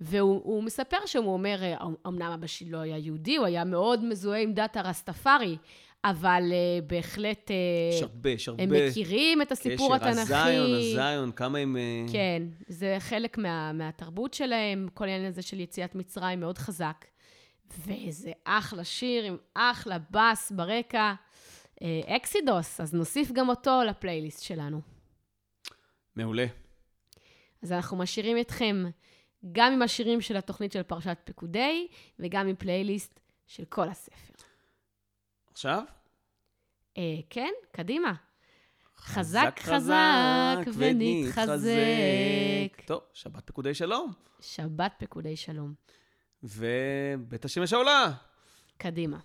והוא 0.00 0.40
הוא 0.44 0.62
מספר 0.62 0.96
שם, 1.06 1.22
הוא 1.22 1.32
אומר, 1.32 1.62
אה, 1.62 1.76
אמנם 2.06 2.32
אבא 2.32 2.46
שלי 2.46 2.70
לא 2.70 2.78
היה 2.78 2.98
יהודי, 2.98 3.36
הוא 3.36 3.46
היה 3.46 3.64
מאוד 3.64 4.04
מזוהה 4.04 4.40
עם 4.40 4.52
דת 4.52 4.76
הרסטפארי, 4.76 5.56
אבל 6.10 6.42
אה, 6.52 6.80
בהחלט 6.86 7.50
אה, 7.50 7.56
יש 7.96 8.02
הרבה, 8.02 8.30
יש 8.30 8.48
הרבה. 8.48 8.62
הם 8.62 8.70
מכירים 8.72 9.42
את 9.42 9.52
הסיפור 9.52 9.98
קשר, 9.98 10.08
התנ"כי. 10.08 10.34
הזיון, 10.34 10.74
הזיון, 10.74 11.32
כמה 11.32 11.58
הם... 11.58 11.76
אה, 11.76 12.04
כן, 12.12 12.42
זה 12.68 12.96
חלק 12.98 13.38
מה, 13.38 13.72
מהתרבות 13.72 14.34
שלהם, 14.34 14.88
כל 14.94 15.04
העניין 15.04 15.28
הזה 15.28 15.42
של 15.42 15.60
יציאת 15.60 15.94
מצרים 15.94 16.40
מאוד 16.40 16.58
חזק. 16.58 17.04
וזה 17.78 18.32
אחלה 18.44 18.84
שיר 18.84 19.24
עם 19.24 19.36
אחלה 19.54 19.96
בס 20.10 20.52
ברקע. 20.52 21.14
אקסידוס, 22.06 22.80
אז 22.80 22.94
נוסיף 22.94 23.32
גם 23.32 23.48
אותו 23.48 23.80
לפלייליסט 23.88 24.42
שלנו. 24.42 24.80
מעולה. 26.16 26.46
אז 27.62 27.72
אנחנו 27.72 27.96
משאירים 27.96 28.38
אתכם 28.40 28.84
גם 29.52 29.72
עם 29.72 29.82
השירים 29.82 30.20
של 30.20 30.36
התוכנית 30.36 30.72
של 30.72 30.82
פרשת 30.82 31.18
פקודי, 31.24 31.88
וגם 32.18 32.48
עם 32.48 32.56
פלייליסט 32.56 33.20
של 33.46 33.64
כל 33.64 33.88
הספר. 33.88 34.44
עכשיו? 35.50 35.82
אה, 36.98 37.18
כן, 37.30 37.52
קדימה. 37.72 38.12
חזק 38.98 39.58
חזק 39.62 40.56
ונתחזק. 40.74 41.76
טוב, 42.86 43.00
שבת 43.12 43.46
פקודי 43.46 43.74
שלום. 43.74 44.12
שבת 44.40 44.92
פקודי 44.98 45.36
שלום. 45.36 45.74
ובית 46.42 47.44
השמש 47.44 47.72
העולה. 47.72 48.12
קדימה. 48.76 49.18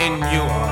in 0.00 0.18
you. 0.32 0.69